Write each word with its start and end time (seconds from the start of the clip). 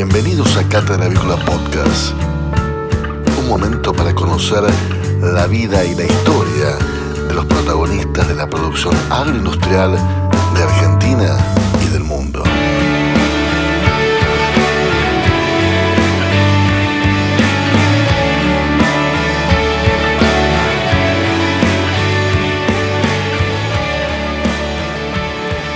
Bienvenidos 0.00 0.56
a 0.56 0.62
Cátedra 0.68 1.06
Avícola 1.06 1.34
Podcast. 1.44 2.12
Un 3.36 3.48
momento 3.48 3.92
para 3.92 4.14
conocer 4.14 4.62
la 5.20 5.48
vida 5.48 5.84
y 5.84 5.96
la 5.96 6.04
historia 6.04 6.76
de 7.26 7.34
los 7.34 7.44
protagonistas 7.46 8.28
de 8.28 8.36
la 8.36 8.48
producción 8.48 8.94
agroindustrial 9.10 9.98
de 10.54 10.62
Argentina 10.62 11.57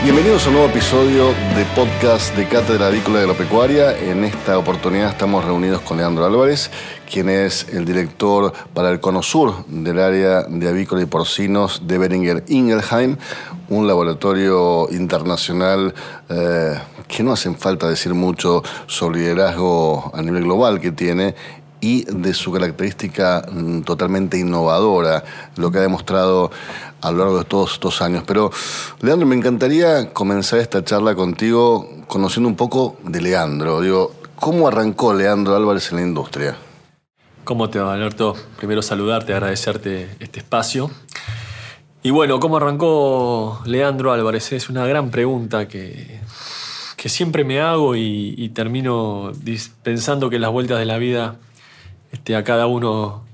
Bienvenidos 0.03 0.45
a 0.46 0.49
un 0.49 0.57
nuevo 0.57 0.68
episodio 0.68 1.29
de 1.54 1.64
podcast 1.77 2.35
de 2.35 2.49
Cátedra 2.49 2.89
Avícola 2.89 3.21
Agropecuaria. 3.21 3.96
En 3.96 4.25
esta 4.25 4.58
oportunidad 4.58 5.11
estamos 5.11 5.44
reunidos 5.44 5.81
con 5.82 5.96
Leandro 5.96 6.25
Álvarez, 6.27 6.72
quien 7.08 7.29
es 7.29 7.68
el 7.72 7.85
director 7.85 8.53
para 8.75 8.91
el 8.91 8.99
Cono 8.99 9.22
Sur 9.22 9.64
del 9.67 10.00
área 10.00 10.43
de 10.43 10.68
avícola 10.68 11.03
y 11.03 11.07
porcinos 11.07 11.86
de 11.86 11.99
Beringer 11.99 12.43
Ingelheim, 12.49 13.17
un 13.68 13.86
laboratorio 13.86 14.89
internacional 14.91 15.94
eh, 16.29 16.80
que 17.07 17.22
no 17.22 17.32
hacen 17.32 17.55
falta 17.55 17.89
decir 17.89 18.13
mucho 18.13 18.64
sobre 18.89 19.21
liderazgo 19.21 20.11
a 20.13 20.21
nivel 20.21 20.43
global 20.43 20.80
que 20.80 20.91
tiene 20.91 21.36
y 21.82 22.05
de 22.05 22.32
su 22.32 22.53
característica 22.53 23.44
mm, 23.50 23.82
totalmente 23.82 24.39
innovadora, 24.39 25.25
lo 25.57 25.71
que 25.71 25.79
ha 25.79 25.82
demostrado 25.82 26.50
a 27.03 27.11
lo 27.11 27.19
largo 27.19 27.39
de 27.39 27.45
todos 27.45 27.75
estos 27.75 28.01
años. 28.01 28.25
Pero, 28.27 28.51
Leandro, 29.01 29.27
me 29.27 29.35
encantaría 29.35 30.13
comenzar 30.13 30.61
esta 30.61 30.85
charla 30.85 31.15
contigo 31.15 31.89
conociendo 32.06 32.48
un 32.48 32.56
poco 32.56 32.97
de 33.03 33.20
Leandro. 33.20 33.81
Digo, 33.81 34.14
¿cómo 34.36 34.69
arrancó 34.69 35.12
Leandro 35.12 35.55
Álvarez 35.55 35.91
en 35.91 35.97
la 35.97 36.03
industria? 36.03 36.56
¿Cómo 37.44 37.69
te 37.69 37.81
va, 37.81 37.92
Alberto? 37.92 38.34
Primero 38.56 38.83
saludarte, 38.83 39.33
agradecerte 39.33 40.17
este 40.20 40.39
espacio. 40.41 40.91
Y 42.05 42.11
bueno, 42.11 42.41
¿cómo 42.41 42.56
arrancó 42.56 43.61
Leandro 43.64 44.12
Álvarez? 44.12 44.53
Es 44.53 44.69
una 44.69 44.87
gran 44.87 45.11
pregunta 45.11 45.66
que, 45.69 46.20
que 46.97 47.09
siempre 47.09 47.44
me 47.44 47.61
hago 47.61 47.97
y, 47.97 48.34
y 48.37 48.48
termino 48.50 49.33
pensando 49.83 50.31
que 50.31 50.39
las 50.39 50.50
vueltas 50.50 50.78
de 50.78 50.84
la 50.84 50.98
vida 50.98 51.37
este, 52.12 52.37
a 52.37 52.44
cada 52.44 52.66
uno 52.66 53.25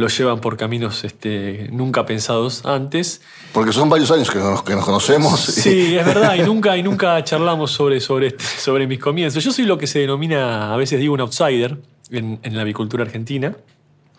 lo 0.00 0.08
llevan 0.08 0.40
por 0.40 0.56
caminos 0.56 1.04
este, 1.04 1.68
nunca 1.70 2.06
pensados 2.06 2.64
antes. 2.64 3.22
Porque 3.52 3.72
son 3.72 3.88
varios 3.88 4.10
años 4.10 4.30
que 4.30 4.38
nos, 4.38 4.62
conocemos. 4.62 5.38
Sí, 5.40 5.96
es 5.96 6.04
verdad, 6.14 6.34
y 6.34 6.42
nunca, 6.42 6.76
y 6.76 6.82
nunca 6.82 7.22
charlamos 7.22 7.70
sobre, 7.70 8.00
sobre, 8.00 8.28
este, 8.28 8.44
sobre 8.44 8.86
mis 8.86 8.98
comienzos. 8.98 9.44
Yo 9.44 9.52
soy 9.52 9.66
lo 9.66 9.78
que 9.78 9.86
se 9.86 10.00
denomina, 10.00 10.72
a 10.72 10.76
veces 10.76 10.98
digo, 10.98 11.14
un 11.14 11.20
outsider 11.20 11.78
en, 12.10 12.40
la 12.42 12.62
avicultura 12.62 13.04
argentina. 13.04 13.56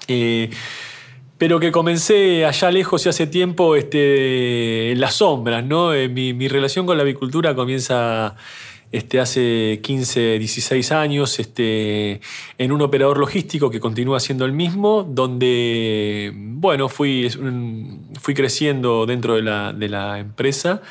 Eh, 0.07 0.49
pero 1.37 1.59
que 1.59 1.71
comencé 1.71 2.45
allá 2.45 2.69
lejos 2.69 3.05
y 3.05 3.09
hace 3.09 3.25
tiempo 3.25 3.75
este, 3.75 4.91
en 4.91 5.01
las 5.01 5.15
sombras, 5.15 5.65
¿no? 5.65 5.93
Eh, 5.93 6.07
mi, 6.07 6.33
mi 6.33 6.47
relación 6.47 6.85
con 6.85 6.97
la 6.97 7.03
avicultura 7.03 7.55
comienza 7.55 8.35
este, 8.91 9.19
hace 9.19 9.79
15, 9.81 10.37
16 10.39 10.91
años 10.91 11.39
este, 11.39 12.19
en 12.57 12.71
un 12.71 12.81
operador 12.81 13.17
logístico 13.17 13.69
que 13.69 13.79
continúa 13.79 14.19
siendo 14.19 14.45
el 14.45 14.51
mismo, 14.51 15.03
donde, 15.03 16.33
bueno, 16.35 16.89
fui, 16.89 17.29
fui 18.19 18.33
creciendo 18.33 19.05
dentro 19.05 19.35
de 19.35 19.43
la, 19.43 19.73
de 19.73 19.89
la 19.89 20.19
empresa 20.19 20.81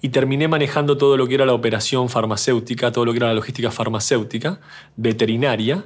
y 0.00 0.08
terminé 0.08 0.48
manejando 0.48 0.96
todo 0.96 1.16
lo 1.16 1.26
que 1.26 1.34
era 1.34 1.44
la 1.44 1.52
operación 1.52 2.08
farmacéutica, 2.08 2.90
todo 2.92 3.04
lo 3.04 3.12
que 3.12 3.18
era 3.18 3.28
la 3.28 3.34
logística 3.34 3.70
farmacéutica, 3.70 4.60
veterinaria, 4.96 5.84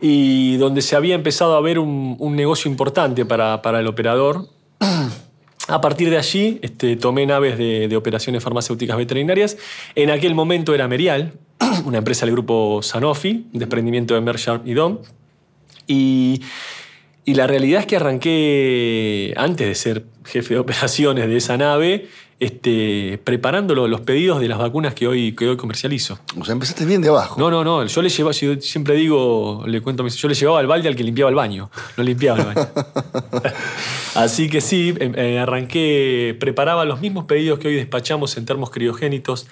y 0.00 0.56
donde 0.56 0.80
se 0.80 0.96
había 0.96 1.14
empezado 1.14 1.54
a 1.56 1.60
ver 1.60 1.78
un, 1.78 2.16
un 2.18 2.34
negocio 2.34 2.70
importante 2.70 3.26
para, 3.26 3.60
para 3.60 3.80
el 3.80 3.86
operador 3.86 4.48
a 5.68 5.80
partir 5.80 6.10
de 6.10 6.18
allí 6.18 6.58
este, 6.62 6.96
tomé 6.96 7.26
naves 7.26 7.58
de, 7.58 7.94
operaciones 7.96 8.42
farmacéuticas 8.42 8.96
veterinarias. 8.96 9.56
En 9.94 10.10
aquel 10.10 10.34
momento 10.34 10.74
era 10.74 10.88
Merial, 10.88 11.34
una 11.84 11.98
empresa 11.98 12.26
del 12.26 12.34
grupo 12.34 12.82
Sanofi, 12.82 13.46
desprendimiento 13.52 14.14
de 14.14 14.20
Merck 14.20 14.62
y 14.64 14.74
Dom. 14.74 14.98
Y 15.86 17.34
la 17.34 17.46
realidad 17.46 17.80
es 17.80 17.86
que 17.86 17.96
arranqué, 17.96 19.34
antes 19.36 19.66
de 19.66 19.74
ser 19.74 20.04
jefe 20.24 20.54
de 20.54 20.60
operaciones 20.60 21.28
de 21.28 21.36
esa 21.36 21.56
nave, 21.56 22.08
este, 22.40 23.20
preparando 23.22 23.74
los 23.74 24.00
pedidos 24.00 24.40
de 24.40 24.48
las 24.48 24.58
vacunas 24.58 24.94
que 24.94 25.06
hoy, 25.06 25.34
que 25.34 25.46
hoy 25.46 25.58
comercializo. 25.58 26.18
O 26.38 26.44
sea, 26.44 26.54
empezaste 26.54 26.86
bien 26.86 27.02
de 27.02 27.10
abajo. 27.10 27.38
No, 27.38 27.50
no, 27.50 27.62
no. 27.62 27.84
Yo 27.84 28.00
le 28.00 28.08
llevaba, 28.08 28.32
siempre 28.32 28.94
digo, 28.94 29.62
le 29.66 29.82
cuento, 29.82 30.08
yo 30.08 30.28
le 30.28 30.34
llevaba 30.34 30.58
al 30.58 30.66
balde 30.66 30.88
al 30.88 30.96
que 30.96 31.04
limpiaba 31.04 31.28
el 31.28 31.34
baño. 31.34 31.70
No 31.98 32.02
limpiaba 32.02 32.38
el 32.38 32.46
baño. 32.46 32.68
Así 34.14 34.48
que 34.48 34.62
sí, 34.62 34.94
em, 34.98 35.12
eh, 35.16 35.38
arranqué, 35.38 36.34
preparaba 36.40 36.86
los 36.86 37.02
mismos 37.02 37.26
pedidos 37.26 37.58
que 37.58 37.68
hoy 37.68 37.74
despachamos 37.74 38.34
en 38.38 38.46
termos 38.46 38.70
criogénitos 38.70 39.46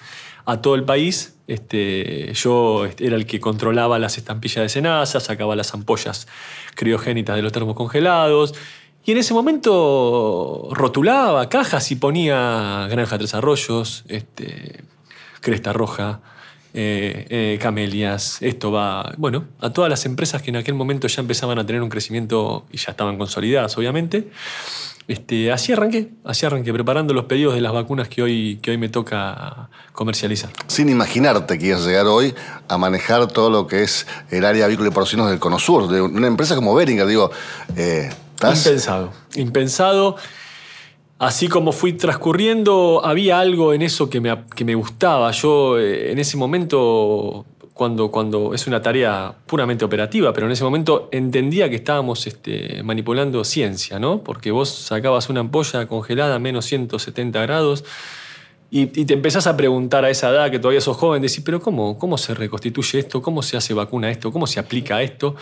a 0.45 0.59
todo 0.59 0.73
el 0.73 0.83
país. 0.83 1.35
Este, 1.45 2.33
yo 2.33 2.87
era 2.97 3.15
el 3.15 3.27
que 3.27 3.39
controlaba 3.39 3.99
las 3.99 4.17
estampillas 4.17 4.63
de 4.63 4.69
cenaza, 4.69 5.19
sacaba 5.19 5.55
las 5.55 5.75
ampollas 5.75 6.27
criogénitas 6.73 7.35
de 7.35 7.43
los 7.43 7.51
termos 7.51 7.75
congelados, 7.75 8.55
y 9.09 9.11
en 9.11 9.17
ese 9.17 9.33
momento 9.33 10.69
rotulaba 10.71 11.49
cajas 11.49 11.89
y 11.89 11.95
ponía 11.95 12.85
Granja 12.91 13.17
Tres 13.17 13.33
Arroyos, 13.33 14.03
este, 14.07 14.83
Cresta 15.41 15.73
Roja, 15.73 16.19
eh, 16.75 17.25
eh, 17.31 17.59
Camelias. 17.59 18.37
Esto 18.41 18.71
va, 18.71 19.15
bueno, 19.17 19.45
a 19.61 19.73
todas 19.73 19.89
las 19.89 20.05
empresas 20.05 20.43
que 20.43 20.51
en 20.51 20.57
aquel 20.57 20.75
momento 20.75 21.07
ya 21.07 21.21
empezaban 21.21 21.57
a 21.57 21.65
tener 21.65 21.81
un 21.81 21.89
crecimiento 21.89 22.67
y 22.71 22.77
ya 22.77 22.91
estaban 22.91 23.17
consolidadas, 23.17 23.75
obviamente. 23.79 24.29
Este, 25.07 25.51
así 25.51 25.73
arranqué, 25.73 26.11
así 26.23 26.45
arranqué, 26.45 26.71
preparando 26.71 27.15
los 27.15 27.25
pedidos 27.25 27.55
de 27.55 27.61
las 27.61 27.73
vacunas 27.73 28.09
que 28.09 28.21
hoy, 28.21 28.59
que 28.61 28.69
hoy 28.69 28.77
me 28.77 28.89
toca 28.89 29.71
comercializar. 29.91 30.51
Sin 30.67 30.87
imaginarte 30.87 31.57
que 31.57 31.65
ibas 31.65 31.81
a 31.81 31.87
llegar 31.87 32.05
hoy 32.05 32.35
a 32.67 32.77
manejar 32.77 33.25
todo 33.25 33.49
lo 33.49 33.65
que 33.65 33.81
es 33.81 34.05
el 34.29 34.45
área 34.45 34.65
avícola 34.65 34.89
y 34.89 34.91
porcinos 34.91 35.31
del 35.31 35.39
Cono 35.39 35.57
Sur, 35.57 35.87
de 35.87 35.99
una 35.99 36.27
empresa 36.27 36.53
como 36.53 36.75
Beringer, 36.75 37.07
digo, 37.07 37.31
eh, 37.75 38.11
Impensado. 38.47 39.11
Impensado. 39.35 40.15
Así 41.19 41.49
como 41.49 41.73
fui 41.73 41.93
transcurriendo, 41.93 43.01
había 43.03 43.39
algo 43.39 43.73
en 43.73 43.81
eso 43.81 44.09
que 44.09 44.21
me, 44.21 44.45
que 44.55 44.63
me 44.63 44.75
gustaba. 44.75 45.31
Yo 45.31 45.77
eh, 45.77 46.11
en 46.11 46.19
ese 46.19 46.37
momento, 46.37 47.45
cuando, 47.73 48.09
cuando 48.09 48.53
es 48.53 48.67
una 48.67 48.81
tarea 48.81 49.35
puramente 49.45 49.83
operativa, 49.83 50.31
pero 50.31 50.45
en 50.45 50.53
ese 50.53 50.63
momento 50.63 51.09
entendía 51.11 51.69
que 51.69 51.75
estábamos 51.75 52.25
este, 52.25 52.83
manipulando 52.83 53.43
ciencia, 53.43 53.99
¿no? 53.99 54.23
Porque 54.23 54.51
vos 54.51 54.69
sacabas 54.69 55.27
una 55.29 55.41
ampolla 55.41 55.87
congelada 55.87 56.35
a 56.35 56.39
menos 56.39 56.65
170 56.65 57.41
grados 57.41 57.83
y, 58.71 58.85
te 58.85 59.13
empezás 59.13 59.47
a 59.47 59.57
preguntar 59.57 60.05
a 60.05 60.11
esa 60.11 60.29
edad 60.29 60.51
que 60.51 60.59
todavía 60.59 60.79
sos 60.79 60.95
joven, 60.95 61.21
decís, 61.21 61.41
pero 61.43 61.59
¿cómo, 61.59 61.97
¿cómo 61.97 62.19
se 62.19 62.35
reconstituye 62.35 62.99
esto? 62.99 63.21
¿Cómo 63.21 63.41
se 63.41 63.57
hace 63.57 63.73
vacuna 63.73 64.11
esto? 64.11 64.31
¿Cómo 64.31 64.45
se 64.45 64.59
aplica 64.59 65.01
esto? 65.01 65.35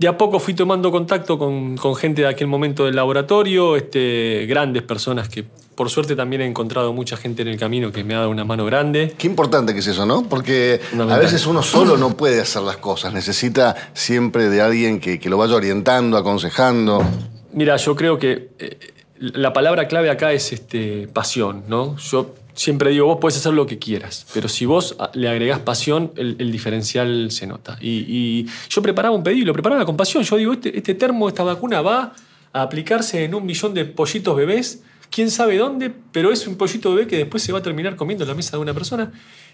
De 0.00 0.08
a 0.08 0.16
poco 0.16 0.40
fui 0.40 0.54
tomando 0.54 0.90
contacto 0.90 1.38
con, 1.38 1.76
gente 1.94 2.22
de 2.22 2.28
aquel 2.28 2.46
momento 2.46 2.86
del 2.86 2.96
laboratorio, 2.96 3.76
este, 3.76 4.46
grandes 4.48 4.82
personas 4.82 5.28
que 5.28 5.44
por 5.74 5.90
suerte 5.90 6.16
también 6.16 6.40
he 6.40 6.46
encontrado 6.46 6.94
mucha 6.94 7.18
gente 7.18 7.42
en 7.42 7.48
el 7.48 7.58
camino 7.58 7.92
que 7.92 8.02
me 8.02 8.14
ha 8.14 8.20
dado 8.20 8.30
una 8.30 8.46
mano 8.46 8.64
grande. 8.64 9.14
Qué 9.18 9.26
importante 9.26 9.74
que 9.74 9.80
es 9.80 9.86
eso, 9.86 10.06
¿no? 10.06 10.22
Porque 10.22 10.80
a 10.98 11.18
veces 11.18 11.46
uno 11.46 11.62
solo 11.62 11.98
no 11.98 12.16
puede 12.16 12.40
hacer 12.40 12.62
las 12.62 12.78
cosas, 12.78 13.12
necesita 13.12 13.76
siempre 13.92 14.48
de 14.48 14.62
alguien 14.62 15.00
que, 15.00 15.20
lo 15.28 15.36
vaya 15.36 15.54
orientando, 15.54 16.16
aconsejando. 16.16 17.04
Mira, 17.52 17.76
yo 17.76 17.94
creo 17.94 18.18
que 18.18 18.52
eh, 18.58 18.78
la 19.18 19.52
palabra 19.52 19.86
clave 19.86 20.08
acá 20.08 20.32
es 20.32 20.50
este, 20.50 21.08
pasión, 21.08 21.64
¿no? 21.68 21.98
Yo 21.98 22.34
siempre 22.54 22.90
digo, 22.90 23.06
vos 23.06 23.18
podés 23.20 23.36
hacer 23.36 23.52
lo 23.52 23.66
que 23.66 23.78
quieras, 23.78 24.26
pero 24.34 24.48
si 24.48 24.66
vos 24.66 24.96
le 25.14 25.28
agregás 25.28 25.60
pasión, 25.60 26.12
el, 26.16 26.50
diferencial 26.50 27.30
se 27.30 27.46
nota. 27.46 27.78
Y, 27.80 28.46
yo 28.68 28.82
preparaba 28.82 29.14
un 29.14 29.22
pedido, 29.22 29.46
lo 29.46 29.52
preparaba 29.52 29.84
con 29.84 29.96
pasión. 29.96 30.22
Yo 30.22 30.36
digo, 30.36 30.52
este, 30.52 30.76
este, 30.76 30.94
termo, 30.94 31.28
esta 31.28 31.42
vacuna 31.42 31.80
va 31.80 32.12
a 32.52 32.62
aplicarse 32.62 33.24
en 33.24 33.34
un 33.34 33.46
millón 33.46 33.74
de 33.74 33.84
pollitos 33.84 34.36
bebés, 34.36 34.82
quién 35.10 35.30
sabe 35.30 35.56
dónde, 35.56 35.92
pero 36.12 36.32
es 36.32 36.46
un 36.46 36.56
pollito 36.56 36.94
bebé 36.94 37.06
que 37.06 37.16
después 37.16 37.42
se 37.42 37.52
va 37.52 37.60
a 37.60 37.62
terminar 37.62 37.96
comiendo 37.96 38.24
en 38.24 38.28
la 38.28 38.34
mesa 38.34 38.56
de 38.56 38.62
una 38.62 38.74
persona. 38.74 39.12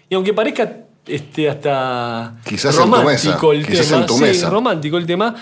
Y 0.09 0.15
aunque 0.15 0.33
parezca 0.33 0.85
este, 1.05 1.49
hasta 1.49 2.35
romántico 2.75 3.53
el 3.53 3.65
tema, 3.65 4.05
romántico 4.49 4.97
el 4.97 5.05
tema, 5.05 5.35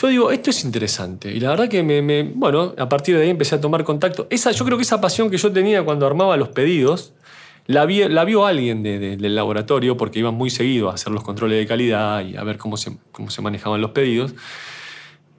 yo 0.00 0.06
digo, 0.06 0.30
esto 0.30 0.50
es 0.50 0.64
interesante. 0.64 1.32
Y 1.32 1.40
la 1.40 1.50
verdad 1.50 1.68
que 1.68 1.82
me, 1.82 2.22
bueno, 2.22 2.72
a 2.78 2.88
partir 2.88 3.16
de 3.16 3.24
ahí 3.24 3.30
empecé 3.30 3.56
a 3.56 3.60
tomar 3.60 3.82
contacto. 3.82 4.28
Esa, 4.30 4.52
yo 4.52 4.64
creo 4.64 4.78
que 4.78 4.82
esa 4.82 5.00
pasión 5.00 5.28
que 5.28 5.38
yo 5.38 5.50
tenía 5.50 5.84
cuando 5.84 6.06
armaba 6.06 6.36
los 6.36 6.50
pedidos, 6.50 7.14
la, 7.66 7.84
la 7.84 8.24
vio 8.24 8.46
alguien 8.46 8.84
del 8.84 9.34
laboratorio, 9.34 9.96
porque 9.96 10.20
iban 10.20 10.34
muy 10.34 10.50
seguido 10.50 10.88
a 10.88 10.94
hacer 10.94 11.12
los 11.12 11.24
controles 11.24 11.58
de 11.58 11.66
calidad 11.66 12.24
y 12.24 12.36
a 12.36 12.44
ver 12.44 12.58
cómo 12.58 12.76
se, 12.76 12.96
cómo 13.10 13.28
se 13.30 13.42
manejaban 13.42 13.80
los 13.80 13.90
pedidos. 13.90 14.34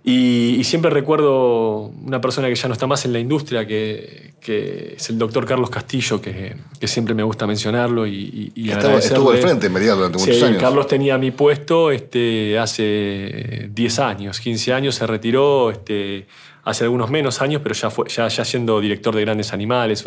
Y, 0.04 0.63
siempre 0.63 0.90
recuerdo 0.90 1.92
una 2.06 2.22
persona 2.22 2.48
que 2.48 2.56
ya 2.56 2.68
no 2.68 2.74
está 2.74 2.88
más 2.88 3.04
en 3.06 3.13
la 3.13 3.19
industria, 3.19 3.68
que, 3.68 4.34
es 4.42 5.10
el 5.10 5.18
doctor 5.18 5.46
Carlos 5.46 5.69
Castillo, 5.69 6.22
que, 6.22 6.56
siempre 6.84 7.13
me 7.13 7.24
gusta 7.24 7.46
mencionarlo. 7.46 8.07
Y, 8.07 8.51
y 8.56 8.72
estuvo 8.72 9.31
al 9.31 9.38
frente 9.40 9.68
en 9.68 9.74
durante 9.74 10.18
muchos 10.18 10.42
años. 10.42 10.62
Carlos 10.62 10.88
tenía 10.88 11.18
mi 11.18 11.31
puesto 11.31 11.92
este, 11.92 12.57
hace 12.57 13.69
10 13.72 14.00
años, 14.00 14.40
15 14.40 14.74
años, 14.74 14.96
se 14.96 15.06
retiró 15.06 15.69
este, 15.69 16.28
hace 16.63 16.86
algunos 16.86 17.10
menos 17.10 17.42
años, 17.42 17.62
pero 17.62 17.75
ya, 17.75 17.90
fue, 17.90 18.07
ya, 18.10 18.28
ya 18.30 18.45
siendo 18.45 18.80
director 18.80 19.13
de 19.13 19.22
grandes 19.22 19.52
animales. 19.52 20.06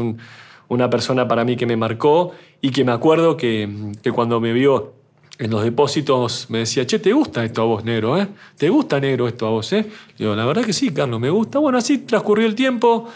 una 0.69 0.89
persona 0.89 1.29
para 1.29 1.45
mí 1.45 1.57
que 1.57 1.67
me 1.67 1.77
marcó 1.77 2.33
y 2.63 2.71
que 2.71 2.83
me 2.83 2.93
acuerdo 2.93 3.37
que, 3.37 3.69
que 4.03 4.11
cuando 4.11 4.41
me 4.41 4.55
vio 4.55 5.02
en 5.39 5.51
los 5.51 5.65
depósitos 5.65 6.47
me 6.51 6.59
decía, 6.59 6.87
che, 6.87 6.99
¿te 6.99 7.13
gusta 7.13 7.45
esto 7.45 7.63
a 7.63 7.65
vos, 7.65 7.85
negro? 7.85 8.21
Eh? 8.21 8.29
¿Te 8.57 8.69
gusta 8.69 9.01
negro 9.01 9.27
esto 9.29 9.47
a 9.47 9.51
vos? 9.51 9.73
Eh? 9.73 9.87
Digo, 10.19 10.35
la 10.35 10.45
verdad 10.45 10.65
que 10.65 10.73
sí, 10.73 10.93
Carlos, 10.93 11.19
me 11.21 11.31
gusta. 11.31 11.59
Bueno, 11.59 11.79
así 11.79 11.99
transcurrió 11.99 12.47
el 12.47 12.55
tiempo. 12.55 13.09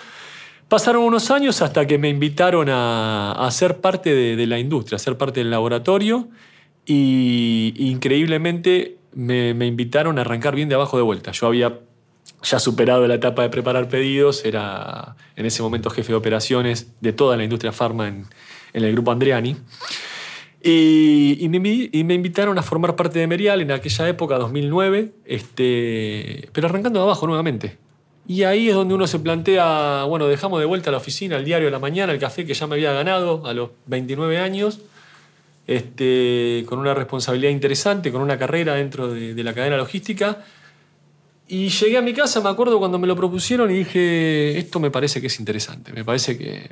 Pasaron 0.68 1.02
unos 1.04 1.30
años 1.30 1.62
hasta 1.62 1.86
que 1.86 1.98
me 1.98 2.08
invitaron 2.08 2.68
a, 2.68 3.48
ser 3.52 3.80
parte 3.80 4.12
de, 4.12 4.46
la 4.46 4.58
industria, 4.58 4.96
a 4.96 4.98
ser 4.98 5.16
parte 5.16 5.40
del 5.40 5.50
laboratorio 5.50 6.28
y 6.84 7.72
increíblemente 7.76 8.96
me, 9.14 9.54
me, 9.54 9.66
invitaron 9.66 10.19
a 10.19 10.22
arrancar 10.22 10.56
bien 10.56 10.69
de 10.69 10.74
abajo 10.74 10.96
de 10.96 11.04
vuelta. 11.04 11.30
Yo 11.30 11.46
había 11.46 11.78
ya 12.42 12.58
superado 12.58 13.06
la 13.06 13.14
etapa 13.14 13.42
de 13.42 13.48
preparar 13.48 13.88
pedidos, 13.88 14.44
era 14.44 15.14
en 15.36 15.46
ese 15.46 15.62
momento 15.62 15.90
jefe 15.90 16.12
de 16.12 16.16
operaciones 16.16 16.88
de 17.00 17.12
toda 17.12 17.36
la 17.36 17.44
industria 17.44 17.70
farma 17.70 18.08
en, 18.08 18.26
en 18.72 18.84
el 18.84 18.92
grupo 18.92 19.12
Andreani. 19.12 19.56
Y, 20.68 21.48
me, 21.48 22.14
invitaron 22.14 22.58
a 22.58 22.62
formar 22.62 22.96
parte 22.96 23.20
de 23.20 23.28
Merial 23.28 23.60
en 23.60 23.70
aquella 23.70 24.08
época, 24.08 24.36
2009, 24.36 25.12
este, 25.24 26.48
pero 26.52 26.66
arrancando 26.66 26.98
de 26.98 27.04
abajo 27.04 27.26
nuevamente. 27.28 27.76
Y 28.26 28.42
ahí 28.42 28.68
es 28.68 28.74
donde 28.74 28.94
uno 28.94 29.06
se 29.06 29.20
plantea, 29.20 30.02
bueno, 30.08 30.26
dejamos 30.26 30.58
de 30.58 30.66
vuelta 30.66 30.90
la 30.90 30.96
oficina, 30.96 31.36
el 31.36 31.44
diario 31.44 31.66
de 31.66 31.70
la 31.70 31.78
mañana, 31.78 32.12
el 32.12 32.18
café 32.18 32.44
que 32.44 32.54
ya 32.54 32.66
me 32.66 32.74
había 32.74 32.92
ganado 32.92 33.46
a 33.46 33.54
los 33.54 33.70
29 33.86 34.38
años, 34.38 34.80
este, 35.68 36.64
con 36.66 36.80
una 36.80 36.94
responsabilidad 36.94 37.52
interesante, 37.52 38.10
con 38.10 38.20
una 38.20 38.36
carrera 38.36 38.74
dentro 38.74 39.06
de, 39.06 39.34
de 39.34 39.44
la 39.44 39.54
cadena 39.54 39.76
logística. 39.76 40.38
Y 41.46 41.69
llegué 41.69 41.96
a 41.96 42.02
mi 42.02 42.12
casa, 42.12 42.40
me 42.40 42.48
acuerdo 42.48 42.80
cuando 42.80 42.98
me 42.98 43.06
lo 43.06 43.14
propusieron 43.14 43.70
y 43.70 43.74
dije, 43.74 44.58
esto 44.58 44.80
me 44.80 44.90
parece 44.90 45.20
que 45.20 45.28
es 45.28 45.38
interesante, 45.38 45.92
me 45.92 46.04
parece 46.04 46.36
que 46.36 46.70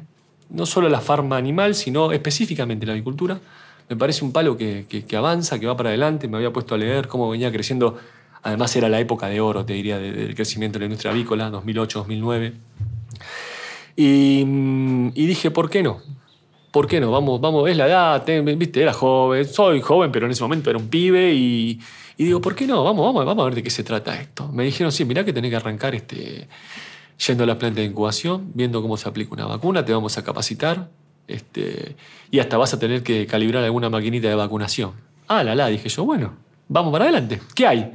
no 0.51 0.67
solo 0.67 0.89
la 0.89 1.01
farma 1.01 1.37
animal, 1.37 1.77
sino 1.77 2.11
específicamente 2.11 2.87
la 2.87 2.93
avicultura, 2.95 3.41
me 3.89 3.97
parece 3.97 4.25
un 4.25 4.33
palo 4.33 4.57
que, 4.57 5.07
avanza, 5.17 5.59
que 5.59 5.67
va 5.67 5.77
para 5.77 5.91
adelante. 5.91 6.29
Me 6.29 6.37
había 6.37 6.53
puesto 6.53 6.75
a 6.75 6.79
leer 6.79 7.09
cómo 7.09 7.29
venía 7.29 7.53
creciendo. 7.53 7.99
Además 8.43 8.75
era 8.77 8.89
la 8.89 9.01
época 9.01 9.29
de 9.29 9.41
oro, 9.41 9.65
te 9.65 9.73
diría, 9.73 9.99
del 9.99 10.35
crecimiento 10.35 10.79
de 10.79 10.81
la 10.81 10.87
industria 10.87 11.13
avícola, 11.13 11.51
2008, 11.51 11.99
2009. 12.01 12.53
Y, 13.97 14.45
dije, 15.27 15.51
¿por 15.51 15.71
qué 15.71 15.83
no? 15.83 16.01
¿Por 16.71 16.87
qué 16.87 17.01
no? 17.01 17.11
Vamos, 17.11 17.41
vamos, 17.41 17.69
es 17.71 17.77
la 17.77 17.87
edad, 17.87 18.27
viste, 18.57 18.83
era 18.83 18.93
joven, 18.93 19.47
soy 19.47 19.81
joven, 19.81 20.11
pero 20.11 20.27
en 20.27 20.33
ese 20.33 20.43
momento 20.43 20.71
era 20.71 20.79
un 20.79 20.89
pibe 20.89 21.33
y, 21.33 21.79
digo, 22.19 22.41
¿por 22.41 22.55
qué 22.55 22.67
no? 22.67 22.83
Vamos, 22.83 23.07
vamos, 23.07 23.25
vamos 23.25 23.43
a 23.43 23.45
ver 23.47 23.55
de 23.55 23.63
qué 23.63 23.71
se 23.71 23.85
trata 23.85 24.21
esto. 24.21 24.49
Me 24.49 24.65
dijeron, 24.65 24.91
sí, 24.91 25.05
mirá 25.05 25.25
que 25.25 25.33
tenés 25.33 25.51
que 25.51 25.57
arrancar 25.57 25.95
este, 25.95 26.49
yendo 27.27 27.45
a 27.45 27.47
la 27.47 27.59
planta 27.59 27.81
de 27.81 27.87
incubación, 27.87 28.51
viendo 28.55 28.83
cómo 28.83 28.97
se 28.97 29.09
aplica 29.09 29.33
una 29.33 29.47
vacuna, 29.47 29.85
te 29.85 29.93
vamos 29.93 30.19
a 30.19 30.25
capacitar, 30.25 30.91
este, 31.27 31.97
y 32.31 32.39
hasta 32.39 32.57
vas 32.57 32.75
a 32.75 32.79
tener 32.79 33.03
que 33.03 33.27
calibrar 33.27 33.65
alguna 33.65 33.91
maquinita 33.91 34.29
de 34.29 34.35
vacunación. 34.35 34.93
Ah, 35.29 35.43
la 35.43 35.55
la, 35.55 35.69
dije 35.69 35.89
yo, 35.89 36.05
bueno, 36.05 36.35
vamos 36.69 36.93
para 36.93 37.05
adelante. 37.05 37.41
¿Qué 37.55 37.67
hay? 37.67 37.93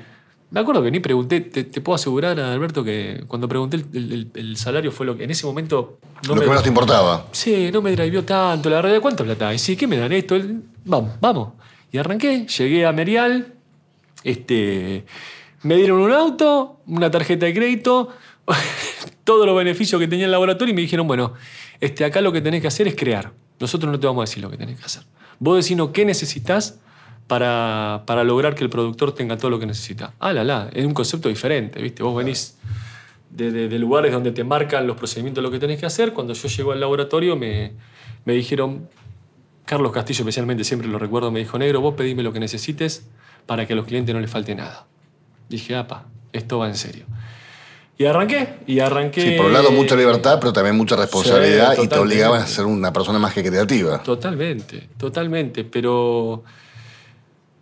Me 0.51 0.61
acuerdo 0.61 0.81
que 0.81 0.89
ni 0.89 0.99
pregunté, 0.99 1.41
te, 1.41 1.81
puedo 1.81 1.95
asegurar, 1.95 2.39
Alberto, 2.39 2.83
que 2.83 3.23
cuando 3.27 3.47
pregunté 3.47 3.77
el, 3.93 4.57
salario 4.57 4.91
fue 4.91 5.05
lo 5.05 5.15
que 5.15 5.25
en 5.25 5.31
ese 5.31 5.45
momento... 5.45 5.99
No 6.27 6.33
lo 6.33 6.41
que 6.41 6.47
menos 6.47 6.63
te 6.63 6.69
importaba. 6.69 7.27
Sí, 7.31 7.69
no 7.71 7.83
me 7.83 7.91
drivió 7.91 8.25
tanto, 8.25 8.67
la 8.69 8.81
verdad, 8.81 8.99
¿cuánto 8.99 9.23
plata? 9.23 9.53
Y 9.53 9.59
sí, 9.59 9.75
¿qué 9.75 9.85
me 9.85 9.97
dan 9.97 10.11
esto? 10.11 10.35
Vamos, 10.85 11.11
vamos. 11.21 11.49
Y 11.91 11.99
arranqué, 11.99 12.47
llegué 12.47 12.85
a 12.85 12.91
Merial, 12.91 13.53
este, 14.23 15.05
me 15.61 15.75
dieron 15.75 15.99
un 15.99 16.11
auto, 16.11 16.79
una 16.87 17.11
tarjeta 17.11 17.45
de 17.45 17.53
crédito, 17.53 18.09
todos 19.23 19.45
los 19.45 19.55
beneficios 19.55 20.01
que 20.01 20.07
tenía 20.07 20.25
el 20.25 20.31
laboratorio 20.31 20.71
y 20.71 20.75
me 20.75 20.81
dijeron, 20.81 21.05
bueno, 21.07 21.33
este, 21.81 22.05
acá 22.05 22.21
lo 22.21 22.31
que 22.31 22.41
tenés 22.41 22.61
que 22.61 22.67
hacer 22.67 22.87
es 22.87 22.95
crear. 22.95 23.31
Nosotros 23.59 23.91
no 23.91 23.99
te 23.99 24.07
vamos 24.07 24.21
a 24.21 24.25
decir 24.29 24.43
lo 24.43 24.49
que 24.49 24.57
tenés 24.57 24.79
que 24.79 24.85
hacer. 24.85 25.03
Vos 25.39 25.57
decinos 25.57 25.89
qué 25.93 26.05
necesitas 26.05 26.79
para, 27.27 28.03
para, 28.05 28.23
lograr 28.23 28.55
que 28.55 28.63
el 28.63 28.69
productor 28.69 29.13
tenga 29.13 29.37
todo 29.37 29.51
lo 29.51 29.59
que 29.59 29.65
necesita. 29.65 30.13
Ah, 30.19 30.33
la, 30.33 30.43
la, 30.43 30.69
es 30.73 30.85
un 30.85 30.93
concepto 30.93 31.29
diferente, 31.29 31.81
¿viste? 31.81 32.03
Vos 32.03 32.15
venís 32.15 32.57
de, 33.29 33.79
lugares 33.79 34.11
donde 34.11 34.31
te 34.31 34.43
marcan 34.43 34.87
los 34.87 34.97
procedimientos 34.97 35.41
de 35.41 35.47
lo 35.47 35.51
que 35.51 35.59
tenés 35.59 35.79
que 35.79 35.85
hacer. 35.85 36.13
Cuando 36.13 36.33
yo 36.33 36.47
llego 36.47 36.71
al 36.71 36.79
laboratorio 36.79 37.35
me, 37.35 37.73
me 38.25 38.33
dijeron, 38.33 38.89
Carlos 39.65 39.91
Castillo 39.91 40.23
especialmente, 40.23 40.63
siempre 40.63 40.87
lo 40.87 40.97
recuerdo, 40.97 41.31
me 41.31 41.39
dijo, 41.39 41.57
negro, 41.59 41.81
vos 41.81 41.95
pedime 41.95 42.23
lo 42.23 42.33
que 42.33 42.39
necesites 42.39 43.07
para 43.45 43.65
que 43.65 43.73
a 43.73 43.75
los 43.75 43.85
clientes 43.85 44.13
no 44.13 44.21
les 44.21 44.29
falte 44.29 44.55
nada. 44.55 44.87
Dije, 45.47 45.75
apa, 45.75 46.05
esto 46.33 46.59
va 46.59 46.67
en 46.67 46.75
serio. 46.75 47.05
Y 48.01 48.05
arranqué, 48.05 48.47
y 48.65 48.79
arranqué. 48.79 49.21
Sí, 49.21 49.31
por 49.31 49.47
un 49.47 49.51
lado 49.51 49.71
mucha 49.71 49.93
libertad, 49.93 50.37
pero 50.39 50.53
también 50.53 50.77
mucha 50.77 50.95
responsabilidad 50.95 51.75
y 51.83 51.85
te 51.85 51.99
obligaban 51.99 52.41
a 52.41 52.47
ser 52.47 52.63
una 52.63 52.93
persona 52.93 53.19
más 53.19 53.33
que 53.33 53.43
creativa. 53.43 54.01
Totalmente, 54.01 54.87
totalmente. 54.97 55.65
Pero, 55.65 56.45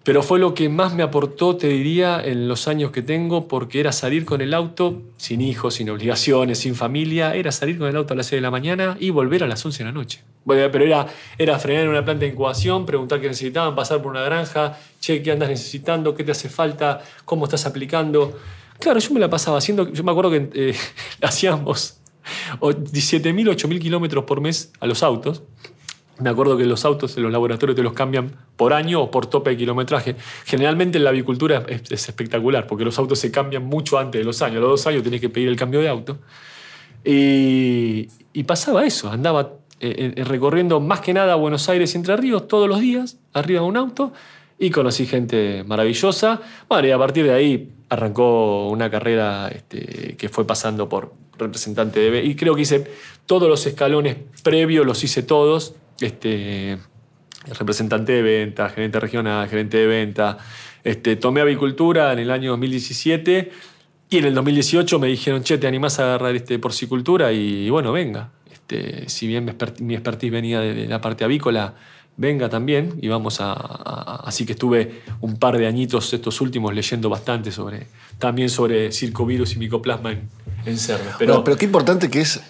pero 0.04 0.22
fue 0.22 0.38
lo 0.38 0.54
que 0.54 0.70
más 0.70 0.94
me 0.94 1.02
aportó, 1.02 1.58
te 1.58 1.70
diría, 1.70 2.22
en 2.24 2.48
los 2.48 2.68
años 2.68 2.92
que 2.92 3.02
tengo, 3.02 3.48
porque 3.48 3.80
era 3.80 3.92
salir 3.92 4.26
con 4.26 4.42
el 4.42 4.54
auto, 4.54 5.02
sin 5.18 5.42
hijos, 5.42 5.74
sin 5.74 5.90
obligaciones, 5.90 6.60
sin 6.60 6.76
familia, 6.76 7.34
era 7.34 7.52
salir 7.52 7.80
con 7.80 7.88
el 7.88 7.96
auto 7.96 8.14
a 8.14 8.18
las 8.18 8.28
6 8.28 8.38
de 8.38 8.42
la 8.42 8.52
mañana 8.52 8.96
y 9.00 9.10
volver 9.10 9.44
a 9.44 9.48
las 9.48 9.66
11 9.66 9.80
de 9.80 9.86
la 9.86 9.92
noche. 9.92 10.22
Bueno, 10.46 10.70
pero 10.72 10.86
era, 10.86 11.08
era 11.40 11.58
frenar 11.58 11.86
en 11.86 11.90
una 11.90 12.06
planta 12.06 12.26
de 12.26 12.34
incubación, 12.34 12.86
preguntar 12.86 13.20
qué 13.20 13.28
necesitaban, 13.28 13.74
pasar 13.74 14.04
por 14.04 14.12
una 14.12 14.22
granja, 14.22 14.78
che, 15.00 15.24
¿qué 15.24 15.32
andas 15.32 15.50
necesitando? 15.50 16.14
¿Qué 16.14 16.24
te 16.24 16.32
hace 16.32 16.48
falta? 16.48 17.02
¿Cómo 17.26 17.46
estás 17.46 17.66
aplicando? 17.66 18.38
Claro, 18.80 19.00
yo 19.00 19.14
me 19.14 19.20
la 19.20 19.30
pasaba 19.30 19.58
haciendo, 19.58 19.92
yo 19.92 20.04
me 20.04 20.12
acuerdo 20.12 20.32
que 20.32 20.50
eh, 20.54 20.76
hacíamos 21.22 22.00
17.000, 22.62 23.56
8.000 23.56 23.80
kilómetros 23.80 24.26
por 24.26 24.42
mes 24.42 24.72
a 24.80 24.88
los 24.88 25.04
autos. 25.04 25.44
Me 26.20 26.32
acuerdo 26.32 26.58
que 26.58 26.66
los 26.66 26.84
autos 26.84 27.16
en 27.16 27.24
los 27.24 27.32
laboratorios 27.32 27.76
te 27.76 27.84
los 27.84 27.94
cambian 27.94 28.36
por 28.56 28.74
año 28.74 29.02
o 29.02 29.12
por 29.12 29.28
tope 29.28 29.52
de 29.52 29.58
kilometraje. 29.58 30.16
Generalmente 30.46 30.98
en 30.98 31.04
la 31.04 31.12
avicultura 31.12 31.64
es, 31.68 31.92
espectacular, 31.92 32.66
porque 32.66 32.84
los 32.84 32.98
autos 32.98 33.20
se 33.20 33.32
cambian 33.32 33.66
mucho 33.66 34.00
antes 34.00 34.20
de 34.20 34.26
los 34.26 34.42
años. 34.42 34.58
A 34.58 34.62
los 34.62 34.70
dos 34.70 34.88
años 34.88 35.04
tenés 35.04 35.22
que 35.22 35.30
pedir 35.30 35.48
el 35.48 35.56
cambio 35.56 35.80
de 35.80 35.90
auto. 35.90 36.18
Y, 37.04 38.08
pasaba 38.46 38.86
eso, 38.86 39.10
andaba 39.10 39.54
eh, 39.80 40.14
eh, 40.16 40.24
recorriendo 40.24 40.80
más 40.80 41.02
que 41.02 41.14
nada 41.14 41.36
Buenos 41.36 41.70
Aires 41.70 41.94
y 41.94 41.98
Entre 41.98 42.16
Ríos 42.18 42.48
todos 42.48 42.68
los 42.68 42.80
días, 42.80 43.18
arriba 43.34 43.62
de 43.62 43.68
un 43.68 43.78
auto, 43.78 44.14
y 44.58 44.72
conocí 44.72 45.06
gente 45.06 45.64
maravillosa. 45.66 46.42
Bueno, 46.68 46.88
y 46.88 46.92
a 46.92 46.98
partir 46.98 47.26
de 47.26 47.34
ahí 47.34 47.77
arrancó 47.90 48.70
una 48.70 48.90
carrera 48.90 49.50
este, 49.50 50.16
que 50.18 50.30
fue 50.30 50.46
pasando 50.46 50.90
por 50.90 51.14
representante 51.38 52.00
de... 52.00 52.24
Y 52.24 52.36
creo 52.36 52.56
que 52.56 52.62
hice 52.62 52.86
todos 53.26 53.48
los 53.50 53.66
escalones 53.66 54.18
previos, 54.44 54.86
los 54.86 55.04
hice 55.04 55.24
todos. 55.24 55.76
Este, 56.00 56.78
representante 57.58 58.12
de 58.12 58.22
venta, 58.22 58.70
gerente 58.70 59.00
regional, 59.00 59.48
gerente 59.48 59.78
de 59.78 59.88
venta. 59.88 60.38
Este, 60.84 61.16
tomé 61.16 61.42
avicultura 61.42 62.14
en 62.14 62.20
el 62.20 62.32
año 62.32 62.52
2017 62.52 63.52
y 64.10 64.18
en 64.18 64.26
el 64.26 64.36
2018 64.36 65.00
me 65.00 65.08
dijeron, 65.08 65.44
che, 65.44 65.58
¿te 65.58 65.68
animás 65.68 66.00
a 66.00 66.04
agarrar 66.04 66.36
este 66.36 66.60
porcicultura? 66.60 67.32
Y, 67.32 67.70
bueno, 67.70 67.92
venga. 67.92 68.32
Este, 68.52 69.10
si 69.10 69.28
bien 69.28 69.46
mi 69.80 69.94
expertise 69.96 70.32
venía 70.32 70.60
de 70.62 70.88
la 70.88 71.02
parte 71.02 71.24
avícola, 71.24 71.76
venga 72.18 72.50
también 72.50 72.98
y 73.02 73.08
vamos 73.08 73.40
a, 73.40 73.54
Así 74.26 74.46
que 74.46 74.54
estuve 74.54 75.02
un 75.22 75.38
par 75.38 75.58
de 75.58 75.68
añitos 75.68 76.12
estos 76.14 76.42
últimos 76.42 76.74
leyendo 76.74 77.10
bastante 77.10 77.52
sobre... 77.52 77.88
También 78.20 78.50
sobre 78.50 78.92
circovirus 78.92 79.54
y 79.54 79.60
micoplasma 79.60 80.12
en, 80.12 80.30
en 80.66 80.78
cerdos. 80.78 81.14
Pero, 81.20 81.44
pero 81.44 81.56
qué 81.56 81.66
importante 81.66 82.10
que 82.10 82.22
es, 82.22 82.42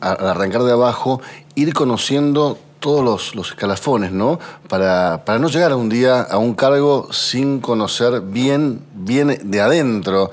arrancar 0.00 0.62
de 0.62 0.72
abajo, 0.72 1.20
ir 1.54 1.72
conociendo 1.74 2.58
todos 2.80 3.04
los, 3.04 3.34
los 3.34 3.50
escalafones, 3.50 4.10
¿no? 4.10 4.40
Para, 4.68 5.22
para, 5.24 5.38
no 5.38 5.48
llegar 5.48 5.72
a 5.72 5.76
un 5.76 5.90
día 5.90 6.22
a 6.22 6.38
un 6.38 6.54
cargo 6.54 7.12
sin 7.12 7.60
conocer 7.60 8.22
bien, 8.22 8.80
bien 8.94 9.38
de 9.44 9.60
adentro 9.60 10.30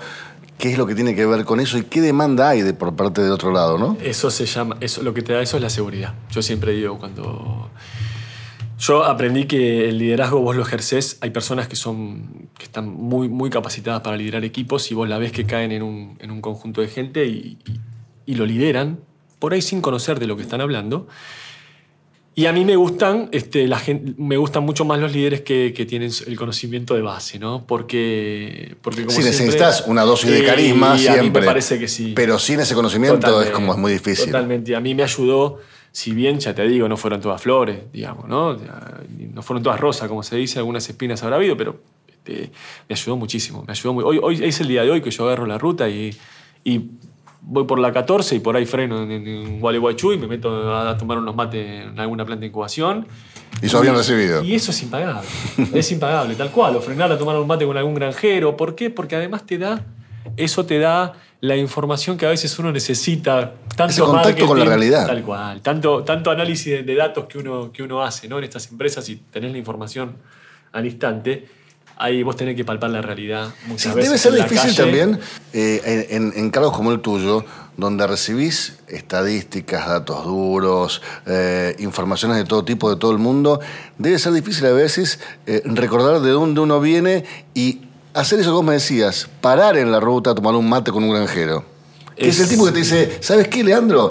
qué 0.58 0.72
es 0.72 0.78
lo 0.78 0.88
que 0.88 0.96
tiene 0.96 1.16
que 1.16 1.26
ver 1.26 1.46
con 1.46 1.60
eso 1.60 1.78
y 1.78 1.84
qué 1.84 2.02
demanda 2.02 2.50
hay 2.50 2.62
de, 2.62 2.74
por 2.74 2.96
parte 2.96 3.22
del 3.22 3.32
otro 3.32 3.52
lado, 3.52 3.78
¿no? 3.78 3.98
Eso 4.02 4.32
se 4.32 4.46
llama, 4.46 4.78
eso, 4.80 5.04
lo 5.04 5.14
que 5.14 5.22
te 5.22 5.34
da 5.34 5.42
eso 5.42 5.58
es 5.58 5.64
la 5.64 5.70
seguridad. 5.70 6.16
Yo 6.32 6.42
siempre 6.42 6.72
digo 6.72 6.98
cuando 6.98 7.70
yo 8.80 9.04
aprendí 9.04 9.46
que 9.46 9.90
el 9.90 9.98
liderazgo 9.98 10.40
vos 10.40 10.56
lo 10.56 10.62
ejercés. 10.62 11.18
Hay 11.22 11.32
personas 11.32 11.68
que, 11.68 11.76
son, 11.76 12.50
que 12.58 12.66
están 12.66 12.88
muy, 12.88 13.28
muy 13.28 13.50
capacitadas 13.50 14.02
para 14.02 14.18
liderar 14.18 14.46
equipos 14.46 14.92
y 14.92 14.96
vos 14.96 15.10
la 15.10 15.18
ves 15.18 15.32
que 15.32 15.46
caen 15.46 15.72
en 15.72 15.82
un, 15.82 16.42
conjunto 16.42 16.82
de 16.82 16.88
gente 16.88 17.26
y, 17.26 17.58
lo 18.28 18.46
lideran, 18.46 19.00
por 19.40 19.54
ahí 19.54 19.62
sin 19.62 19.82
conocer 19.82 20.20
de 20.20 20.28
lo 20.28 20.36
que 20.36 20.44
están 20.44 20.62
hablando. 20.62 21.08
Y 22.36 22.46
a 22.46 22.54
mí 22.54 22.66
me 22.66 22.76
gustan, 22.76 23.30
este, 23.32 23.66
la 23.68 23.80
gente, 23.80 24.14
me 24.20 24.38
gustan 24.38 24.62
mucho 24.64 24.86
más 24.86 25.00
los 25.00 25.12
líderes 25.12 25.42
que, 25.42 25.74
que 25.76 25.88
tienen 25.88 26.12
el 26.28 26.36
conocimiento 26.36 26.94
de 26.94 27.02
base, 27.02 27.40
¿no? 27.40 27.66
Porque, 27.66 28.76
porque 28.84 29.06
como 29.06 29.10
Sí, 29.10 29.24
siempre- 29.24 29.46
necesitas 29.46 29.86
una 29.88 30.04
dosis 30.04 30.30
de 30.30 30.42
Eh, 30.42 30.46
carisma 30.46 30.90
y 31.00 31.08
a 31.08 31.14
mí 31.14 31.20
siempre. 31.20 31.42
me 31.42 31.48
parece 31.48 31.80
que 31.80 31.88
sí. 31.88 32.14
Pero 32.16 32.38
sin 32.38 32.60
ese 32.60 32.76
conocimiento 32.76 33.42
es 33.42 33.50
como 33.50 33.74
es 33.74 33.80
muy 33.80 33.92
difícil. 33.92 34.26
Totalmente. 34.28 34.76
A 34.76 34.80
mí 34.80 34.94
me 34.94 35.02
ayudó, 35.02 35.62
si 35.98 36.12
bien, 36.12 36.38
ya 36.38 36.54
te 36.54 36.62
digo, 36.68 36.88
no 36.88 36.96
fueron 36.96 37.20
todas 37.22 37.42
flores, 37.42 37.92
digamos, 37.92 38.28
¿no? 38.28 38.56
No 39.34 39.42
fueron 39.42 39.64
todas 39.64 39.80
rosas, 39.80 40.08
como 40.08 40.22
se 40.22 40.36
dice, 40.36 40.60
algunas 40.60 40.88
espinas 40.88 41.24
habrá 41.24 41.38
habido, 41.38 41.58
pero 41.58 41.80
este, 42.08 42.52
me 42.88 42.94
ayudó 42.94 43.18
muchísimo. 43.18 43.64
Me 43.66 43.72
ayudó 43.72 43.94
muy, 43.94 44.04
hoy, 44.04 44.20
hoy 44.22 44.44
es 44.44 44.62
el 44.62 44.68
día 44.68 44.84
de 44.84 44.92
hoy 44.92 45.02
que 45.02 45.10
yo 45.10 45.26
agarro 45.26 45.48
la 45.48 45.58
ruta 45.58 45.90
y, 45.90 46.16
y 46.64 46.92
voy 47.42 47.64
por 47.64 47.80
la 47.80 47.92
14 47.92 48.36
y 48.36 48.40
por 48.40 48.56
ahí 48.56 48.68
freno 48.68 49.02
en, 49.02 49.12
en 49.12 49.60
Gualeguaychú 49.60 50.14
y 50.14 50.20
me 50.20 50.28
meto 50.28 50.72
a 50.72 50.96
tomar 51.00 51.18
unos 51.18 51.36
mates 51.36 51.86
en 51.86 52.00
alguna 52.00 52.26
planta 52.26 52.42
de 52.42 52.48
incubación. 52.50 53.08
Y 53.64 53.68
sos 53.68 53.82
bien 53.82 53.96
recibido. 53.96 54.44
Y 54.44 54.54
eso 54.54 54.70
es 54.70 54.84
impagable. 54.84 55.28
es 55.74 55.92
impagable, 55.92 56.36
tal 56.36 56.52
cual. 56.52 56.76
O 56.76 56.82
frenar 56.82 57.12
a 57.12 57.18
tomar 57.18 57.38
un 57.38 57.48
mate 57.48 57.66
con 57.66 57.76
algún 57.76 57.96
granjero. 57.96 58.56
¿Por 58.56 58.76
qué? 58.76 58.92
Porque 58.92 59.16
además 59.16 59.48
te 59.48 59.58
da, 59.58 59.84
eso 60.36 60.64
te 60.64 60.78
da 60.78 61.14
la 61.42 61.56
información 61.56 62.18
que 62.18 62.26
a 62.26 62.30
veces 62.30 62.58
uno 62.60 62.72
necesita. 62.72 63.54
Tanto 63.76 63.92
Ese 63.92 64.02
contacto 64.02 64.48
con 64.48 64.58
la 64.60 64.66
realidad. 64.66 65.06
Tal 65.06 65.24
cual. 65.24 65.62
Tanto, 65.62 66.04
tanto 66.04 66.32
análisis 66.32 66.66
de, 66.66 66.84
de 66.84 66.96
datos 66.96 67.26
que 67.26 67.38
uno, 67.38 67.72
que 67.72 67.84
uno 67.84 68.04
hace 68.04 68.28
¿no? 68.28 68.40
en 68.40 68.44
estas 68.46 68.70
empresas 68.72 69.08
y 69.10 69.18
tenés 69.18 69.52
la 69.52 69.58
información 69.60 70.16
al 70.72 70.86
instante. 70.86 71.48
Ahí 72.00 72.22
vos 72.24 72.36
tenés 72.36 72.56
que 72.56 72.64
palpar 72.64 72.90
la 72.92 73.02
realidad 73.02 73.50
muchas 73.68 73.92
Sí, 73.94 73.98
veces. 73.98 74.04
debe 74.06 74.18
ser 74.20 74.34
difícil 74.34 74.76
calle. 74.76 74.76
también 74.84 75.20
eh, 75.54 76.06
en, 76.12 76.24
en- 76.32 76.34
en 76.38 76.50
cargos 76.52 76.74
como 76.76 76.92
el 76.92 77.00
tuyo, 77.02 77.44
donde 77.76 78.06
recibís 78.08 78.78
estadísticas, 78.88 79.88
datos 79.88 80.24
duros, 80.26 81.02
eh, 81.26 81.76
informaciones 81.80 82.38
de 82.38 82.46
todo 82.46 82.64
tipo, 82.64 82.90
de 82.92 82.98
todo 83.00 83.12
el 83.12 83.18
mundo. 83.18 83.60
Debe 83.98 84.20
ser 84.20 84.34
difícil 84.34 84.66
a 84.68 84.72
veces 84.74 85.20
eh, 85.48 85.62
recordar 85.66 86.20
de 86.22 86.30
dónde 86.32 86.62
uno 86.62 86.80
viene 86.80 87.26
y 87.56 87.82
hacer 88.14 88.40
eso 88.40 88.50
que 88.50 88.54
vos 88.56 88.64
me 88.66 88.74
decías, 88.74 89.30
parar 89.42 89.78
en 89.78 89.92
la 89.92 90.00
ruta 90.00 90.32
a 90.32 90.36
tomar 90.36 90.56
un 90.56 90.68
mate 90.70 90.92
con 90.92 91.04
un 91.04 91.12
granjero. 91.14 91.64
Que 92.16 92.30
es, 92.30 92.36
Es- 92.40 92.44
el 92.44 92.50
tipo 92.50 92.66
que 92.66 92.72
te 92.72 92.80
dice, 92.80 93.18
¿sabes 93.22 93.48
qué, 93.48 93.64
Leandro? 93.64 94.10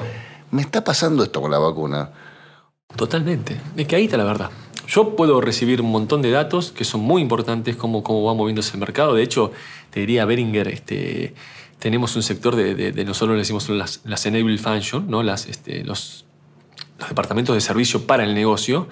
Me 0.50 0.62
está 0.62 0.82
pasando 0.84 1.22
esto 1.24 1.40
con 1.40 1.50
la 1.50 1.58
vacuna. 1.58 2.10
Totalmente. 2.94 3.60
Es 3.76 3.86
que 3.86 3.96
ahí 3.96 4.04
está 4.04 4.16
la 4.16 4.24
verdad. 4.24 4.50
Yo 4.88 5.16
puedo 5.16 5.40
recibir 5.40 5.80
un 5.80 5.90
montón 5.90 6.22
de 6.22 6.30
datos 6.30 6.70
que 6.70 6.84
son 6.84 7.00
muy 7.00 7.20
importantes, 7.20 7.74
cómo, 7.74 8.02
cómo 8.04 8.22
va 8.24 8.34
moviéndose 8.34 8.72
el 8.74 8.78
mercado. 8.78 9.14
De 9.14 9.22
hecho, 9.22 9.50
te 9.90 10.00
diría, 10.00 10.24
Beringer, 10.24 10.68
este, 10.68 11.34
tenemos 11.80 12.14
un 12.14 12.22
sector 12.22 12.54
de, 12.54 12.74
de- 12.76 12.92
de- 12.92 13.04
nosotros 13.04 13.34
le 13.34 13.40
decimos 13.40 13.68
las, 13.68 14.00
las 14.04 14.24
enable 14.26 14.56
function, 14.58 15.10
¿no? 15.10 15.24
las, 15.24 15.46
este, 15.46 15.82
los, 15.84 16.24
los 17.00 17.08
departamentos 17.08 17.54
de 17.56 17.60
servicio 17.60 18.06
para 18.06 18.22
el 18.22 18.32
negocio, 18.34 18.88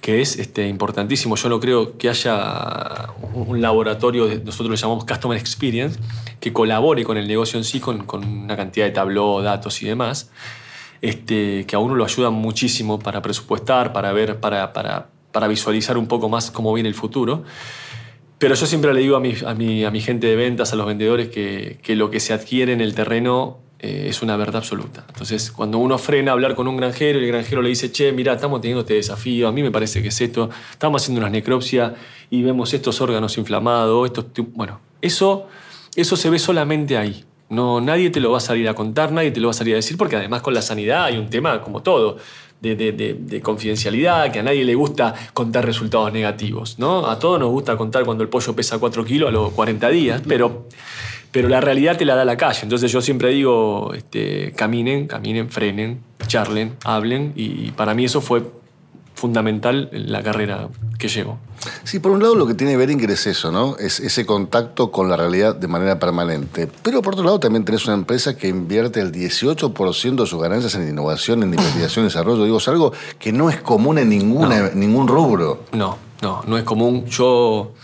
que 0.00 0.20
es 0.20 0.38
este, 0.38 0.66
importantísimo. 0.66 1.36
Yo 1.36 1.48
no 1.48 1.60
creo 1.60 1.98
que 1.98 2.08
haya 2.08 3.10
un 3.34 3.60
laboratorio, 3.60 4.28
nosotros 4.44 4.70
le 4.70 4.76
llamamos 4.76 5.04
Customer 5.04 5.36
Experience, 5.36 5.98
que 6.40 6.52
colabore 6.52 7.04
con 7.04 7.16
el 7.16 7.28
negocio 7.28 7.58
en 7.58 7.64
sí, 7.64 7.80
con, 7.80 8.06
una 8.24 8.56
cantidad 8.56 8.86
de 8.86 8.92
tableau, 8.92 9.42
datos 9.42 9.82
y 9.82 9.86
demás, 9.86 10.30
este, 11.02 11.66
que 11.66 11.76
a 11.76 11.78
uno 11.78 11.94
lo 11.94 12.04
ayudan 12.04 12.32
muchísimo 12.32 12.98
para 12.98 13.20
presupuestar, 13.20 13.92
para 13.92 14.12
ver, 14.12 14.40
para, 14.40 15.48
visualizar 15.48 15.98
un 15.98 16.06
poco 16.06 16.28
más 16.28 16.50
cómo 16.50 16.72
viene 16.72 16.88
el 16.88 16.94
futuro. 16.94 17.44
Pero 18.38 18.54
yo 18.54 18.64
siempre 18.64 18.94
le 18.94 19.00
digo 19.00 19.16
a 19.16 19.20
mi, 19.20 20.00
gente 20.00 20.26
de 20.26 20.36
ventas, 20.36 20.72
a 20.72 20.76
los 20.76 20.86
vendedores, 20.86 21.28
que 21.28 21.94
lo 21.94 22.10
que 22.10 22.20
se 22.20 22.32
adquiere 22.32 22.72
en 22.72 22.80
el 22.80 22.94
terreno 22.94 23.58
eh, 23.82 24.06
es 24.08 24.20
una 24.20 24.36
verdad 24.36 24.56
absoluta. 24.56 25.06
Entonces, 25.08 25.50
cuando 25.50 25.78
uno 25.78 25.96
frena 25.96 26.32
a 26.32 26.34
hablar 26.34 26.54
con 26.54 26.68
un 26.68 26.76
granjero 26.76 27.18
y 27.18 27.24
el 27.24 27.28
granjero 27.28 27.62
le 27.62 27.70
dice, 27.70 27.90
che, 27.90 28.12
mira, 28.12 28.34
estamos 28.34 28.60
teniendo 28.60 28.80
este 28.80 28.94
desafío, 28.94 29.48
a 29.48 29.52
mí 29.52 29.62
me 29.62 29.70
parece 29.70 30.02
que 30.02 30.08
es 30.08 30.20
esto, 30.20 30.50
estamos 30.70 31.02
haciendo 31.02 31.20
unas 31.20 31.32
necropsias 31.32 31.92
y 32.28 32.42
vemos 32.42 32.74
estos 32.74 33.00
órganos 33.00 33.38
inflamados, 33.38 34.06
estos... 34.06 34.34
tu-". 34.34 34.48
Bueno, 34.52 34.80
eso, 35.00 35.46
eso 35.96 36.14
se 36.16 36.28
ve 36.28 36.38
solamente 36.38 36.98
ahí. 36.98 37.24
No, 37.48 37.80
nadie 37.80 38.10
te 38.10 38.20
lo 38.20 38.30
va 38.30 38.36
a 38.36 38.40
salir 38.40 38.68
a 38.68 38.74
contar, 38.74 39.12
nadie 39.12 39.30
te 39.30 39.40
lo 39.40 39.48
va 39.48 39.52
a 39.52 39.54
salir 39.54 39.74
a 39.74 39.76
decir, 39.76 39.96
porque 39.96 40.16
además 40.16 40.42
con 40.42 40.52
la 40.52 40.62
sanidad 40.62 41.04
hay 41.04 41.16
un 41.16 41.30
tema, 41.30 41.62
como 41.62 41.82
todo, 41.82 42.18
de 42.60 43.40
confidencialidad, 43.42 44.30
que 44.30 44.40
a 44.40 44.42
nadie 44.42 44.64
le 44.64 44.74
gusta 44.74 45.14
contar 45.32 45.64
resultados 45.64 46.12
negativos. 46.12 46.78
¿no? 46.78 47.06
A 47.06 47.18
todos 47.18 47.40
nos 47.40 47.50
gusta 47.50 47.76
contar 47.76 48.04
cuando 48.04 48.22
el 48.22 48.28
pollo 48.28 48.54
pesa 48.54 48.78
4 48.78 49.04
kilos 49.04 49.30
a 49.30 49.32
los 49.32 49.52
40 49.52 49.88
días, 49.88 50.22
pero, 50.28 50.66
pero 51.32 51.48
la 51.48 51.60
realidad 51.60 51.96
te 51.96 52.04
la 52.04 52.14
da 52.14 52.24
la 52.24 52.36
calle. 52.36 52.60
Entonces 52.62 52.90
yo 52.90 53.00
siempre 53.00 53.30
digo, 53.30 53.92
este, 53.94 54.52
caminen, 54.52 55.06
caminen, 55.06 55.50
frenen, 55.50 56.00
charlen, 56.26 56.76
hablen, 56.84 57.32
y 57.36 57.70
para 57.72 57.94
mí 57.94 58.04
eso 58.04 58.20
fue 58.20 58.42
fundamental 59.20 59.90
en 59.92 60.10
la 60.10 60.22
carrera 60.22 60.68
que 60.98 61.08
llevo. 61.08 61.38
Sí, 61.84 61.98
por 61.98 62.10
un 62.12 62.22
lado 62.22 62.34
lo 62.34 62.46
que 62.46 62.54
tiene 62.54 62.76
Beringer 62.76 63.10
es 63.10 63.26
eso, 63.26 63.52
¿no? 63.52 63.76
Es 63.76 64.00
ese 64.00 64.24
contacto 64.24 64.90
con 64.90 65.10
la 65.10 65.16
realidad 65.16 65.54
de 65.54 65.68
manera 65.68 65.98
permanente. 65.98 66.68
Pero 66.82 67.02
por 67.02 67.12
otro 67.12 67.24
lado 67.24 67.38
también 67.38 67.64
tenés 67.66 67.84
una 67.84 67.94
empresa 67.94 68.34
que 68.36 68.48
invierte 68.48 69.00
el 69.00 69.12
18% 69.12 70.16
de 70.16 70.26
sus 70.26 70.40
ganancias 70.40 70.74
en 70.74 70.88
innovación, 70.88 71.42
en 71.42 71.50
investigación 71.50 72.06
y 72.06 72.08
desarrollo. 72.08 72.44
Digo, 72.44 72.56
es 72.56 72.68
algo 72.68 72.92
que 73.18 73.30
no 73.30 73.50
es 73.50 73.60
común 73.60 73.98
en 73.98 74.08
ninguna, 74.08 74.70
ningún 74.70 75.06
rubro. 75.06 75.64
No, 75.72 75.98
no, 76.22 76.42
no 76.46 76.56
es 76.56 76.64
común. 76.64 77.04
Yo, 77.06 77.74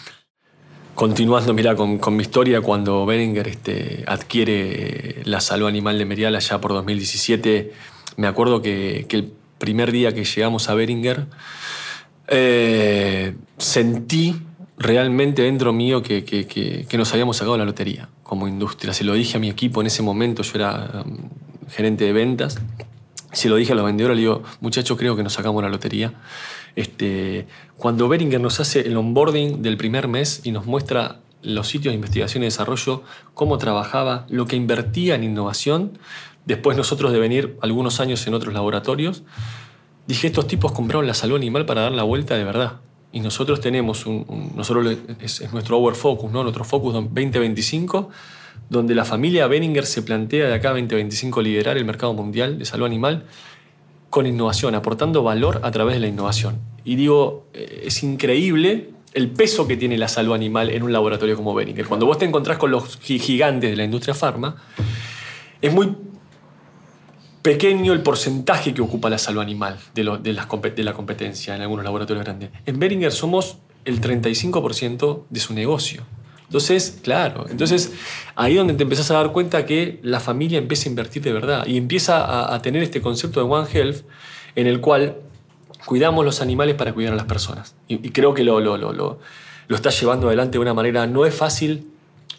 continuando, 0.96 1.54
mira, 1.54 1.76
con, 1.76 2.16
mi 2.16 2.22
historia, 2.22 2.60
cuando 2.60 3.06
Beringer 3.06 3.46
este, 3.46 4.02
adquiere 4.08 5.22
la 5.24 5.40
salud 5.40 5.68
animal 5.68 5.96
de 5.96 6.04
Merial 6.04 6.34
allá 6.34 6.60
por 6.60 6.72
2017, 6.72 7.72
me 8.16 8.26
acuerdo 8.26 8.60
que, 8.60 9.06
el 9.08 9.32
primer 9.58 9.92
día 9.92 10.12
que 10.12 10.24
llegamos 10.24 10.68
a 10.68 10.74
Beringer, 10.74 11.26
eh, 12.26 13.36
sentí 13.56 14.42
realmente 14.76 15.42
dentro 15.42 15.72
mío 15.72 16.02
que 16.02 16.86
nos 16.98 17.12
habíamos 17.12 17.36
sacado 17.36 17.56
la 17.56 17.64
lotería 17.64 18.08
como 18.26 18.48
industria. 18.48 18.92
Se 18.92 19.04
lo 19.04 19.14
dije 19.14 19.36
a 19.36 19.40
mi 19.40 19.48
equipo 19.48 19.80
en 19.80 19.86
ese 19.86 20.02
momento, 20.02 20.42
yo 20.42 20.52
era 20.56 21.04
um, 21.04 21.28
gerente 21.68 22.04
de 22.04 22.12
ventas, 22.12 22.58
se 23.32 23.48
lo 23.48 23.56
dije 23.56 23.72
a 23.72 23.76
los 23.76 23.84
vendedores, 23.84 24.16
le 24.16 24.22
digo, 24.22 24.42
muchachos, 24.60 24.98
creo 24.98 25.14
que 25.14 25.22
nos 25.22 25.34
sacamos 25.34 25.62
la 25.62 25.68
lotería. 25.68 26.12
Este, 26.76 27.46
cuando 27.76 28.06
Beringer 28.08 28.40
nos 28.40 28.60
hace 28.60 28.80
el 28.82 28.96
onboarding 28.96 29.62
del 29.62 29.76
primer 29.76 30.08
mes 30.08 30.42
y 30.44 30.52
nos 30.52 30.66
muestra 30.66 31.20
los 31.42 31.68
sitios 31.68 31.92
de 31.92 31.96
investigación 31.96 32.42
y 32.42 32.46
desarrollo, 32.46 33.02
cómo 33.34 33.58
trabajaba, 33.58 34.26
lo 34.28 34.46
que 34.46 34.56
invertía 34.56 35.14
en 35.14 35.24
innovación, 35.24 35.98
después 36.44 36.76
nosotros 36.76 37.12
de 37.12 37.18
venir 37.18 37.56
algunos 37.62 37.98
años 38.00 38.26
en 38.26 38.34
otros 38.34 38.52
laboratorios, 38.54 39.22
dije, 40.06 40.26
estos 40.28 40.46
tipos 40.46 40.72
compraron 40.72 41.06
la 41.06 41.14
salud 41.14 41.36
animal 41.36 41.66
para 41.66 41.82
dar 41.82 41.92
la 41.92 42.02
vuelta 42.02 42.36
de 42.36 42.44
verdad. 42.44 42.74
Y 43.12 43.20
nosotros 43.20 43.60
tenemos 43.60 44.04
un, 44.06 44.24
un- 44.28 44.52
nosotros 44.56 44.96
es, 45.20 45.40
es 45.40 45.52
nuestro 45.52 45.78
Over 45.78 45.94
Focus, 45.94 46.30
¿no? 46.30 46.42
nuestro 46.42 46.64
Focus 46.64 46.92
2025, 46.94 48.10
donde 48.68 48.94
la 48.94 49.04
familia 49.04 49.46
Benninger 49.46 49.86
se 49.86 50.02
plantea 50.02 50.48
de 50.48 50.54
acá 50.54 50.68
a 50.68 50.72
2025 50.72 51.40
liderar 51.40 51.76
el 51.76 51.84
mercado 51.84 52.12
mundial 52.12 52.58
de 52.58 52.64
salud 52.64 52.84
animal 52.86 53.24
con 54.16 54.26
innovación, 54.26 54.74
aportando 54.74 55.22
valor 55.22 55.60
a 55.62 55.70
través 55.70 55.92
de 55.96 56.00
la 56.00 56.06
innovación. 56.06 56.58
Y 56.84 56.96
digo, 56.96 57.44
eh, 57.52 57.82
es 57.84 58.02
increíble 58.02 58.92
el 59.12 59.30
peso 59.30 59.66
que 59.68 59.76
tiene 59.76 59.98
la 59.98 60.08
salud 60.08 60.32
animal 60.32 60.70
en 60.70 60.82
un 60.82 60.90
laboratorio 60.90 61.36
como 61.36 61.52
Benninger. 61.54 61.86
Cuando 61.86 62.06
vos 62.06 62.16
te 62.16 62.24
encontrás 62.24 62.56
con 62.56 62.70
los 62.70 62.98
gi- 62.98 63.18
gigantes 63.18 63.68
de 63.70 63.76
la 63.76 63.84
industria 63.84 64.14
farma, 64.14 64.56
es 65.60 65.70
muy 65.70 65.94
pequeño 67.42 67.92
el 67.92 68.02
porcentaje 68.02 68.72
que 68.72 68.80
ocupa 68.80 69.10
la 69.10 69.18
salud 69.18 69.40
animal 69.42 69.78
de, 69.94 70.04
las 70.04 70.22
de 70.22 70.32
la 70.82 70.92
competencia 70.94 71.54
en 71.54 71.60
algunos 71.60 71.84
laboratorios 71.84 72.24
grandes. 72.24 72.50
En 72.64 72.78
Beringer 72.78 73.12
somos 73.12 73.58
el 73.84 74.00
35% 74.00 75.24
de 75.28 75.40
su 75.40 75.52
negocio. 75.54 76.02
Entonces, 76.46 77.00
claro, 77.02 77.46
entonces 77.48 77.92
ahí 78.36 78.54
donde 78.54 78.74
te 78.74 78.84
empezás 78.84 79.10
a 79.10 79.14
dar 79.14 79.32
cuenta 79.32 79.66
que 79.66 79.98
la 80.02 80.20
familia 80.20 80.58
empieza 80.58 80.88
a 80.88 80.90
invertir 80.90 81.22
de 81.22 81.32
verdad 81.32 81.66
y 81.66 81.76
empieza 81.76 82.54
a, 82.54 82.62
tener 82.62 82.82
este 82.82 83.00
concepto 83.00 83.44
de 83.44 83.50
One 83.50 83.68
Health 83.72 84.04
en 84.54 84.66
el 84.66 84.80
cual 84.80 85.16
cuidamos 85.84 86.24
los 86.24 86.40
animales 86.40 86.76
para 86.76 86.92
cuidar 86.92 87.12
a 87.12 87.16
las 87.16 87.26
personas. 87.26 87.74
Y, 87.88 87.94
y 88.06 88.10
creo 88.10 88.32
que 88.32 88.44
lo, 88.44 88.60
lo, 88.60 88.76
lo, 88.76 88.92
lo, 88.92 89.18
lo 89.68 89.76
está 89.76 89.90
llevando 89.90 90.28
adelante 90.28 90.52
de 90.52 90.58
una 90.60 90.74
manera, 90.74 91.06
no 91.06 91.26
es 91.26 91.34
fácil 91.34 91.90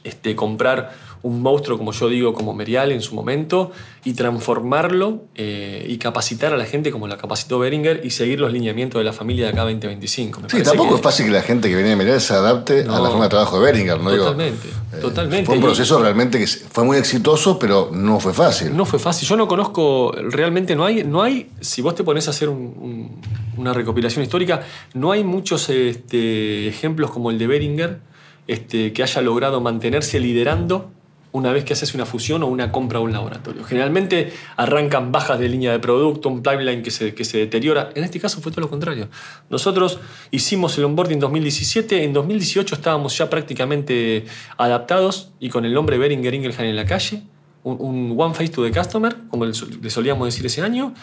este, 0.04 0.36
comprar 0.36 0.94
un 1.24 1.42
monstruo, 1.42 1.78
como 1.78 1.92
yo 1.92 2.10
digo, 2.10 2.34
como 2.34 2.54
Merial 2.54 2.92
en 2.92 3.02
su 3.02 3.16
momento, 3.16 3.72
y 4.06 4.14
transformarlo 4.14 5.26
eh, 5.36 5.86
y 5.90 5.98
capacitar 5.98 6.54
a 6.54 6.58
la 6.58 6.66
gente 6.66 6.92
como 6.92 7.08
la 7.08 7.18
capacitó 7.18 7.60
Beringer 7.60 8.02
y 8.04 8.12
seguir 8.12 8.40
los 8.40 8.52
lineamientos 8.54 9.00
de 9.00 9.04
la 9.06 9.14
familia 9.14 9.46
de 9.46 9.52
acá 9.52 9.62
2025. 9.64 10.42
Me 10.42 10.50
Sí, 10.50 10.64
tampoco 10.64 10.90
que- 10.92 10.96
es 10.96 11.02
fácil 11.02 11.26
que 11.26 11.32
la 11.32 11.42
gente 11.42 11.70
que 11.70 11.76
viene 11.76 11.92
a 11.92 11.96
mirar 11.96 12.22
se 12.22 12.34
adapte 12.34 12.82
a 12.84 13.00
la 13.00 13.10
forma 13.10 13.24
de 13.26 13.30
trabajo 13.30 13.60
de 13.60 13.66
Beringer, 13.72 14.00
¿no? 14.00 14.12
Digo, 14.12 14.24
Totalmente, 14.26 14.68
eh, 14.68 14.98
totalmente. 15.02 15.46
Fue 15.48 15.56
un 15.56 15.62
proceso 15.62 16.00
realmente 16.02 16.40
que 16.40 16.48
fue 16.48 16.84
muy 16.86 16.98
exitoso, 16.98 17.58
pero 17.60 17.90
no 17.92 18.20
fue 18.20 18.34
fácil. 18.34 18.76
No 18.76 18.86
fue 18.86 19.00
fácil. 19.00 19.28
Yo 19.28 19.36
no 19.36 19.48
conozco, 19.48 20.12
realmente 20.30 20.76
no 20.76 20.86
hay, 20.86 21.04
no 21.04 21.22
hay 21.24 21.50
si 21.60 21.82
vos 21.82 21.96
te 21.96 22.04
pones 22.04 22.28
a 22.28 22.32
hacer 22.32 22.48
un- 22.50 22.58
un- 22.80 23.22
una 23.58 23.74
recopilación 23.74 24.24
histórica, 24.24 24.62
no 24.94 25.12
hay 25.12 25.24
muchos 25.24 25.70
este, 25.70 26.68
ejemplos 26.68 27.12
como 27.12 27.32
el 27.32 27.38
de 27.40 27.48
Beringer 27.48 28.00
este, 28.48 28.94
que 28.94 29.04
haya 29.04 29.22
logrado 29.22 29.60
mantenerse 29.62 30.20
liderando 30.20 30.92
una 31.38 31.52
vez 31.52 31.64
que 31.64 31.74
haces 31.74 31.94
una 31.94 32.06
fusión 32.06 32.44
o 32.44 32.48
una 32.48 32.72
compra 32.72 33.00
a 33.00 33.02
un 33.02 33.12
laboratorio. 33.12 33.64
Generalmente 33.64 34.34
arrancan 34.56 35.12
bajas 35.12 35.40
de 35.40 35.50
línea 35.50 35.72
de 35.72 35.80
producto, 35.80 36.30
un 36.30 36.42
pipeline 36.42 36.84
que 36.84 36.92
se, 36.92 37.14
que 37.14 37.24
se 37.26 37.38
deteriora. 37.38 37.92
En 37.96 38.04
este 38.04 38.20
caso 38.20 38.42
fue 38.42 38.52
todo 38.52 38.62
lo 38.62 38.70
contrario. 38.70 39.10
Nosotros 39.50 40.00
hicimos 40.32 40.78
el 40.78 40.86
onboarding 40.86 41.18
en 41.18 41.20
2017, 41.22 42.04
en 42.04 42.14
2018 42.14 42.76
estábamos 42.76 43.18
ya 43.18 43.30
prácticamente 43.30 44.26
adaptados 44.58 45.32
y 45.40 45.50
con 45.50 45.66
el 45.66 45.74
nombre 45.74 45.98
Beringer 45.98 46.34
Ingelheim 46.34 46.70
en 46.70 46.76
la 46.76 46.86
calle, 46.86 47.24
un, 47.64 48.16
one 48.18 48.34
face 48.34 48.50
to 48.50 48.64
the 48.64 48.72
customer, 48.72 49.16
como 49.30 49.46
le 49.46 49.54
solíamos 49.90 50.28
decir 50.28 50.46
ese 50.46 50.62
año, 50.62 50.94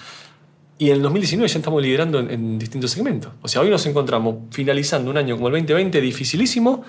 y 0.79 0.91
en 0.91 0.97
el 0.97 1.03
2019 1.03 1.49
ya 1.49 1.59
estamos 1.59 1.83
liderando 1.83 2.19
en, 2.19 2.59
distintos 2.59 2.91
segmentos. 2.91 3.33
O 3.43 3.49
sea, 3.49 3.61
hoy 3.61 3.71
nos 3.71 3.87
encontramos 3.87 4.37
finalizando 4.50 5.11
un 5.11 5.17
año 5.17 5.37
como 5.37 5.49
el 5.49 5.53
2020 5.53 6.00
dificilísimo, 6.00 6.83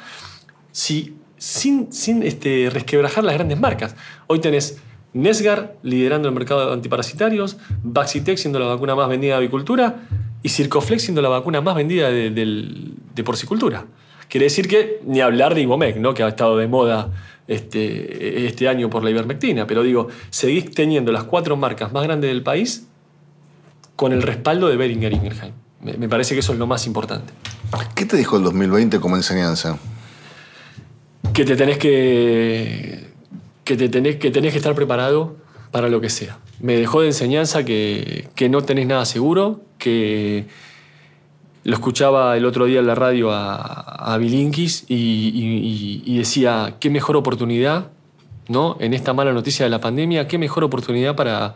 si, 0.71 1.15
sin, 1.45 2.23
este, 2.23 2.69
resquebrajar 2.71 3.23
las 3.23 3.35
grandes 3.35 3.59
marcas. 3.59 3.95
Hoy 4.27 4.39
tenés 4.39 4.79
Nesgar 5.13 5.77
liderando 5.83 6.27
el 6.27 6.33
mercado 6.33 6.67
de 6.67 6.73
antiparasitarios, 6.73 7.57
Baxitec 7.83 8.37
siendo 8.37 8.59
la 8.59 8.65
vacuna 8.65 8.95
más 8.95 9.07
vendida 9.07 9.33
de 9.33 9.37
avicultura 9.37 10.07
y 10.43 10.49
Circoflex 10.49 11.03
siendo 11.03 11.21
la 11.21 11.29
vacuna 11.29 11.61
más 11.61 11.75
vendida 11.75 12.09
de, 12.09 13.23
porcicultura. 13.23 13.85
Quiere 14.27 14.45
decir 14.45 14.67
que 14.67 14.99
ni 15.05 15.21
hablar 15.21 15.55
de 15.55 15.61
Ibomec, 15.61 15.97
¿no? 15.97 16.13
que 16.13 16.23
ha 16.23 16.27
estado 16.27 16.57
de 16.57 16.67
moda 16.67 17.11
este, 17.47 18.47
este 18.47 18.67
año 18.67 18.89
por 18.89 19.03
la 19.03 19.11
ivermectina, 19.11 19.67
pero 19.67 19.83
digo, 19.83 20.07
seguís 20.31 20.71
teniendo 20.71 21.11
las 21.11 21.23
cuatro 21.23 21.55
marcas 21.55 21.93
más 21.93 22.03
grandes 22.03 22.29
del 22.29 22.43
país 22.43 22.87
con 23.95 24.11
el 24.11 24.21
respaldo 24.21 24.67
de 24.67 24.75
Beringer 24.75 25.13
Ingelheim. 25.13 25.53
Me, 25.81 26.09
parece 26.09 26.33
que 26.33 26.39
eso 26.39 26.53
es 26.53 26.59
lo 26.59 26.65
más 26.65 26.87
importante. 26.87 27.31
¿Qué 27.93 28.05
te 28.05 28.17
dijo 28.17 28.35
el 28.35 28.43
2020 28.43 28.99
como 28.99 29.15
enseñanza? 29.15 29.77
Que 31.33 31.45
te 31.45 31.55
tenés 31.55 31.77
que, 31.77 33.07
que, 33.63 33.75
te 33.75 33.89
tenés, 33.89 34.15
que 34.17 34.31
tenés 34.31 34.51
que 34.51 34.57
estar 34.57 34.75
preparado 34.75 35.35
para 35.71 35.89
lo 35.89 35.99
que 35.99 36.09
sea. 36.09 36.37
Me 36.59 36.77
dejó 36.77 37.01
de 37.01 37.07
enseñanza 37.07 37.65
que, 37.65 38.29
que 38.35 38.47
no 38.47 38.61
tenés 38.61 38.87
nada 38.87 39.05
seguro, 39.05 39.61
que 39.77 40.45
lo 41.65 41.73
escuchaba 41.73 42.37
el 42.37 42.45
otro 42.45 42.65
día 42.65 42.79
en 42.79 42.87
la 42.87 42.95
radio 42.95 43.31
a, 43.31 43.55
a 44.13 44.17
Bilinkis 44.17 44.85
y, 44.87 46.01
y, 46.05 46.17
decía, 46.17 46.75
qué 46.79 46.91
mejor 46.91 47.17
oportunidad, 47.17 47.87
¿no? 48.47 48.77
En 48.79 48.93
esta 48.93 49.13
mala 49.13 49.33
noticia 49.33 49.65
de 49.65 49.71
la 49.71 49.81
pandemia, 49.81 50.27
qué 50.27 50.37
mejor 50.37 50.63
oportunidad 50.63 51.15
para, 51.15 51.55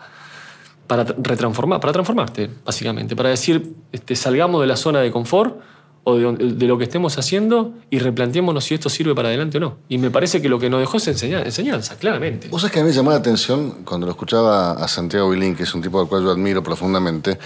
para 0.88 1.04
retransformar, 1.04 1.80
para 1.80 1.94
transformarte, 1.94 2.50
básicamente, 2.66 3.16
para 3.16 3.30
decir, 3.30 3.76
este, 3.92 4.16
salgamos 4.16 4.62
de 4.62 4.68
la 4.68 4.76
zona 4.76 5.00
de 5.00 5.12
confort 5.12 5.60
de, 6.18 6.68
lo 6.68 6.78
que 6.78 6.84
estemos 6.84 7.18
haciendo 7.18 7.74
y 7.90 8.00
replanteémonos 8.00 8.64
si 8.64 8.74
esto 8.74 8.90
sirve 8.90 9.16
para 9.16 9.30
adelante 9.30 9.58
o 9.58 9.62
no. 9.62 9.78
Y 9.90 9.98
me 9.98 10.10
parece 10.10 10.42
que 10.42 10.50
lo 10.50 10.60
que 10.60 10.70
nos 10.70 10.80
dejó 10.80 10.98
es 10.98 11.08
enseñanza, 11.08 11.96
claramente. 11.98 12.48
Vos 12.50 12.70
que 12.70 12.80
a 12.80 12.84
mí 12.84 12.90
me 12.90 12.96
llamó 12.96 13.12
la 13.12 13.18
atención 13.18 13.84
cuando 13.84 14.06
lo 14.06 14.12
escuchaba 14.12 14.72
a 14.72 14.88
Santiago 14.88 15.30
Bilín, 15.30 15.56
que 15.56 15.64
es 15.64 15.74
un 15.74 15.82
tipo 15.82 16.00
al 16.00 16.08
cual 16.08 16.24
yo 16.24 16.32
admiro 16.32 16.64
profundamente. 16.64 17.40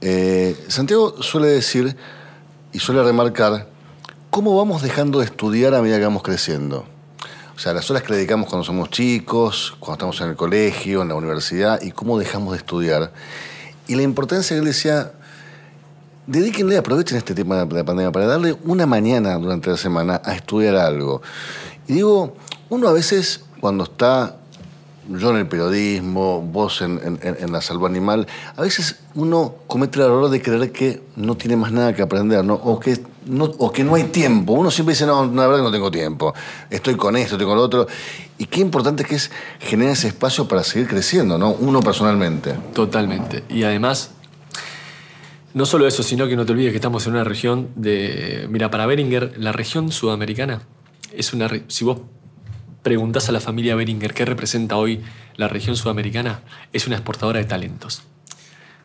Eh, 0.00 0.56
Santiago 0.68 1.22
suele 1.22 1.48
decir 1.48 1.96
y 2.72 2.78
suele 2.78 3.02
remarcar 3.02 3.68
cómo 4.30 4.56
vamos 4.56 4.82
dejando 4.82 5.18
de 5.18 5.26
estudiar 5.26 5.74
a 5.74 5.82
medida 5.82 5.98
que 5.98 6.04
vamos 6.04 6.22
creciendo. 6.22 6.86
O 7.56 7.58
sea, 7.62 7.74
las 7.74 7.90
horas 7.90 8.02
que 8.02 8.10
le 8.10 8.16
dedicamos 8.16 8.48
cuando 8.48 8.64
somos 8.64 8.88
chicos, 8.88 9.76
cuando 9.80 9.94
estamos 9.94 10.20
en 10.22 10.30
el 10.30 10.36
colegio, 10.36 11.02
en 11.02 11.08
la 11.08 11.14
universidad, 11.14 11.82
y 11.82 11.90
cómo 11.90 12.18
dejamos 12.18 12.52
de 12.52 12.58
estudiar. 12.58 13.12
Y 13.86 13.96
la 13.96 14.02
importancia 14.02 14.54
que 14.54 14.60
él 14.60 14.64
decía, 14.64 15.12
dedíquenle, 16.26 16.76
aprovechen 16.76 17.18
este 17.18 17.34
tema 17.34 17.64
de 17.64 17.74
la 17.74 17.84
pandemia 17.84 18.12
para 18.12 18.26
darle 18.26 18.56
una 18.64 18.86
mañana 18.86 19.36
durante 19.36 19.70
la 19.70 19.76
semana 19.76 20.20
a 20.24 20.34
estudiar 20.34 20.76
algo. 20.76 21.22
Y 21.88 21.94
digo, 21.94 22.34
uno 22.68 22.88
a 22.88 22.92
veces 22.92 23.44
cuando 23.60 23.84
está 23.84 24.36
yo 25.08 25.30
en 25.30 25.36
el 25.38 25.48
periodismo, 25.48 26.40
vos 26.40 26.82
en, 26.82 27.52
la 27.52 27.60
salud 27.60 27.86
animal, 27.86 28.26
a 28.56 28.62
veces 28.62 28.96
uno 29.14 29.54
comete 29.66 29.98
el 29.98 30.06
error 30.06 30.30
de 30.30 30.40
creer 30.40 30.70
que 30.70 31.02
no 31.16 31.36
tiene 31.36 31.56
más 31.56 31.72
nada 31.72 31.94
que 31.94 32.02
aprender, 32.02 32.44
¿no? 32.44 32.54
O, 32.54 32.78
que 32.78 33.00
no, 33.26 33.46
o 33.58 33.72
que 33.72 33.82
no 33.82 33.96
hay 33.96 34.04
tiempo. 34.04 34.52
Uno 34.52 34.70
siempre 34.70 34.94
dice, 34.94 35.06
no, 35.06 35.24
la 35.26 35.46
verdad 35.46 35.58
que 35.58 35.64
no 35.64 35.72
tengo 35.72 35.90
tiempo, 35.90 36.32
estoy 36.68 36.94
con 36.94 37.16
esto, 37.16 37.34
estoy 37.34 37.46
con 37.46 37.56
lo 37.56 37.62
otro. 37.62 37.88
Y 38.38 38.46
qué 38.46 38.60
importante 38.60 39.04
que 39.04 39.16
es 39.16 39.30
generar 39.58 39.94
ese 39.94 40.08
espacio 40.08 40.46
para 40.46 40.62
seguir 40.62 40.86
creciendo, 40.86 41.38
¿no? 41.38 41.50
Uno 41.50 41.80
personalmente. 41.80 42.52
Totalmente. 42.72 43.42
Y 43.48 43.64
además, 43.64 44.12
no 45.54 45.66
solo 45.66 45.86
eso, 45.86 46.02
sino 46.02 46.28
que 46.28 46.36
no 46.36 46.46
te 46.46 46.52
olvides 46.52 46.70
que 46.70 46.76
estamos 46.76 47.06
en 47.06 47.14
una 47.14 47.24
región 47.24 47.70
de... 47.74 48.46
Mira, 48.50 48.70
para 48.70 48.86
Beringer, 48.86 49.34
la 49.38 49.52
región 49.52 49.90
sudamericana 49.90 50.62
es 51.12 51.32
una... 51.32 51.50
Si 51.68 51.84
vos 51.84 52.00
preguntas 52.82 53.28
a 53.28 53.32
la 53.32 53.40
familia 53.40 53.74
Beringer 53.74 54.14
qué 54.14 54.24
representa 54.24 54.76
hoy 54.76 55.00
la 55.36 55.48
región 55.48 55.76
sudamericana, 55.76 56.42
es 56.72 56.86
una 56.86 56.96
exportadora 56.96 57.40
de 57.40 57.46
talentos. 57.46 58.02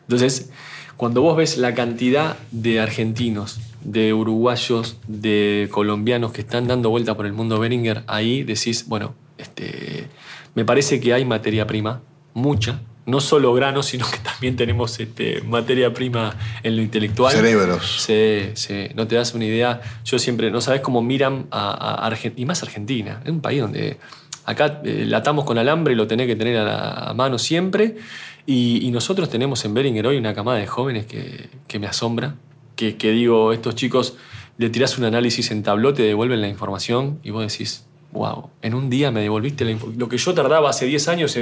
Entonces, 0.02 0.50
cuando 0.96 1.22
vos 1.22 1.36
ves 1.36 1.58
la 1.58 1.74
cantidad 1.74 2.36
de 2.50 2.80
argentinos, 2.80 3.60
de 3.82 4.12
uruguayos, 4.12 4.98
de 5.06 5.68
colombianos 5.70 6.32
que 6.32 6.40
están 6.40 6.66
dando 6.66 6.90
vuelta 6.90 7.16
por 7.16 7.26
el 7.26 7.32
mundo 7.32 7.58
Beringer, 7.58 8.02
ahí 8.06 8.42
decís, 8.42 8.86
bueno, 8.88 9.14
este, 9.38 10.08
me 10.54 10.64
parece 10.64 11.00
que 11.00 11.12
hay 11.12 11.24
materia 11.24 11.66
prima, 11.66 12.02
mucha, 12.34 12.80
no 13.06 13.20
solo 13.20 13.54
granos, 13.54 13.86
sino 13.86 14.04
que 14.10 14.18
también 14.18 14.56
tenemos 14.56 14.98
este, 15.00 15.40
materia 15.42 15.94
prima 15.94 16.36
en 16.62 16.76
lo 16.76 16.82
intelectual. 16.82 17.32
Cerebros. 17.32 18.02
Sí, 18.02 18.50
sí, 18.54 18.88
no 18.94 19.06
te 19.06 19.14
das 19.14 19.32
una 19.34 19.44
idea. 19.44 19.80
Yo 20.04 20.18
siempre, 20.18 20.50
no 20.50 20.60
sabes 20.60 20.80
cómo 20.80 21.00
miran 21.02 21.46
a, 21.50 22.04
Argentina, 22.04 22.42
y 22.42 22.44
más 22.44 22.62
Argentina, 22.62 23.22
es 23.24 23.30
un 23.30 23.40
país 23.40 23.60
donde 23.60 23.98
acá 24.44 24.80
eh, 24.84 25.04
latamos 25.06 25.44
con 25.44 25.56
alambre 25.56 25.94
y 25.94 25.96
lo 25.96 26.06
tenés 26.06 26.26
que 26.26 26.36
tener 26.36 26.58
a, 26.58 27.14
mano 27.14 27.38
siempre. 27.38 27.96
Y, 28.44 28.90
nosotros 28.90 29.28
tenemos 29.28 29.64
en 29.64 29.74
Beringer 29.74 30.06
hoy 30.06 30.16
una 30.16 30.34
camada 30.34 30.58
de 30.58 30.66
jóvenes 30.66 31.06
que, 31.06 31.78
me 31.78 31.86
asombra, 31.86 32.34
que, 32.74 32.96
que 32.96 33.10
digo, 33.10 33.52
estos 33.52 33.74
chicos 33.74 34.16
le 34.58 34.70
tirás 34.70 34.98
un 34.98 35.04
análisis 35.04 35.50
en 35.50 35.62
tabló, 35.62 35.92
te 35.92 36.02
devuelven 36.02 36.40
la 36.40 36.48
información 36.48 37.18
y 37.22 37.30
vos 37.30 37.46
decís, 37.46 37.86
wow, 38.16 38.50
en 38.62 38.74
un 38.74 38.90
día 38.90 39.10
me 39.10 39.20
devolviste 39.20 39.64
lo 39.96 40.08
que 40.08 40.18
yo 40.18 40.34
tardaba 40.34 40.70
hace 40.70 40.86
10 40.86 41.08
años 41.08 41.36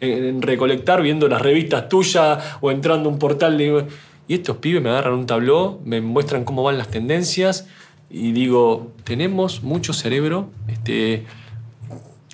en, 0.00 0.42
recolectar 0.42 1.02
viendo 1.02 1.28
las 1.28 1.42
revistas 1.42 1.88
tuyas 1.88 2.56
o 2.60 2.70
entrando 2.70 3.08
a 3.08 3.12
un 3.12 3.18
portal. 3.18 3.60
y 3.60 4.34
estos 4.34 4.58
pibes 4.58 4.82
me 4.82 4.90
agarran 4.90 5.14
un 5.14 5.26
tabló, 5.26 5.80
me 5.84 6.00
muestran 6.00 6.44
cómo 6.44 6.62
van 6.62 6.78
las 6.78 6.88
tendencias 6.88 7.66
y 8.10 8.32
digo, 8.32 8.92
tenemos 9.04 9.62
mucho 9.62 9.92
cerebro, 9.92 10.50
este, 10.68 11.24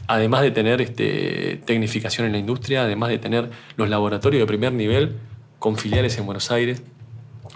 además 0.07 0.43
de 0.43 0.51
tener 0.51 0.81
este, 0.81 1.61
tecnificación 1.65 2.27
en 2.27 2.33
la 2.33 2.39
industria, 2.39 2.83
además 2.83 3.09
de 3.09 3.19
tener 3.19 3.51
los 3.77 3.89
laboratorios 3.89 4.41
de 4.41 4.47
primer 4.47 4.73
nivel 4.73 5.17
con 5.59 5.77
filiales 5.77 6.17
en 6.19 6.27
Buenos 6.27 6.51
Aires, 6.51 6.83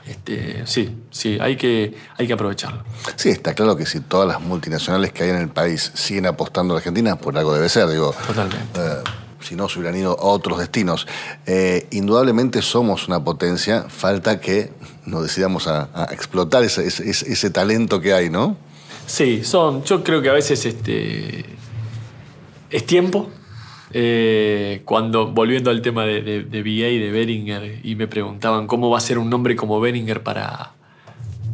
este, 0.07 0.67
sí, 0.67 0.91
sí, 1.11 1.39
hay 1.41 1.57
que, 1.57 1.95
hay 2.17 2.27
que 2.27 2.33
aprovecharlo. 2.33 2.83
Sí, 3.17 3.29
está 3.29 3.55
claro 3.55 3.77
que 3.77 3.87
si 3.87 4.01
todas 4.01 4.27
las 4.27 4.41
multinacionales 4.41 5.13
que 5.13 5.25
hay 5.25 5.31
en 5.31 5.37
el 5.37 5.49
país 5.49 5.93
siguen 5.95 6.27
apostando 6.27 6.73
a 6.73 6.77
la 6.77 6.79
Argentina, 6.79 7.17
por 7.17 7.37
algo 7.37 7.53
debe 7.55 7.69
ser, 7.69 7.89
digo. 7.89 8.15
Totalmente. 8.27 8.81
Eh, 8.81 9.03
si 9.41 9.55
no, 9.55 9.69
se 9.69 9.79
hubieran 9.79 9.99
ido 9.99 10.19
a 10.19 10.25
otros 10.25 10.59
destinos. 10.59 11.07
Eh, 11.47 11.87
indudablemente 11.91 12.63
somos 12.63 13.07
una 13.07 13.23
potencia, 13.23 13.85
falta 13.89 14.41
que 14.41 14.73
nos 15.05 15.23
decidamos 15.23 15.69
a, 15.69 16.09
explotar 16.11 16.65
ese, 16.65 16.87
ese, 16.87 17.51
talento 17.51 18.01
que 18.01 18.13
hay, 18.13 18.31
¿no? 18.31 18.57
Sí, 19.07 19.45
son, 19.45 19.85
yo 19.85 20.03
creo 20.03 20.21
que 20.21 20.29
a 20.29 20.33
veces 20.33 20.67
este, 20.67 21.45
es 22.71 22.87
tiempo, 22.87 23.31
eh, 23.93 24.83
cuando, 24.85 25.29
volviendo 25.33 25.71
al 25.71 25.83
tema 25.83 26.05
de, 26.05 26.23
de, 26.23 26.59
y 26.61 26.99
de 26.99 27.11
Beringer, 27.11 27.81
y 27.83 27.95
me 27.95 28.07
preguntaban 28.07 28.67
cómo 28.67 28.91
va 28.91 28.99
a 28.99 29.01
ser 29.01 29.19
un 29.19 29.31
nombre 29.31 29.57
como 29.57 29.81
Beringer 29.81 30.23
para, 30.23 30.73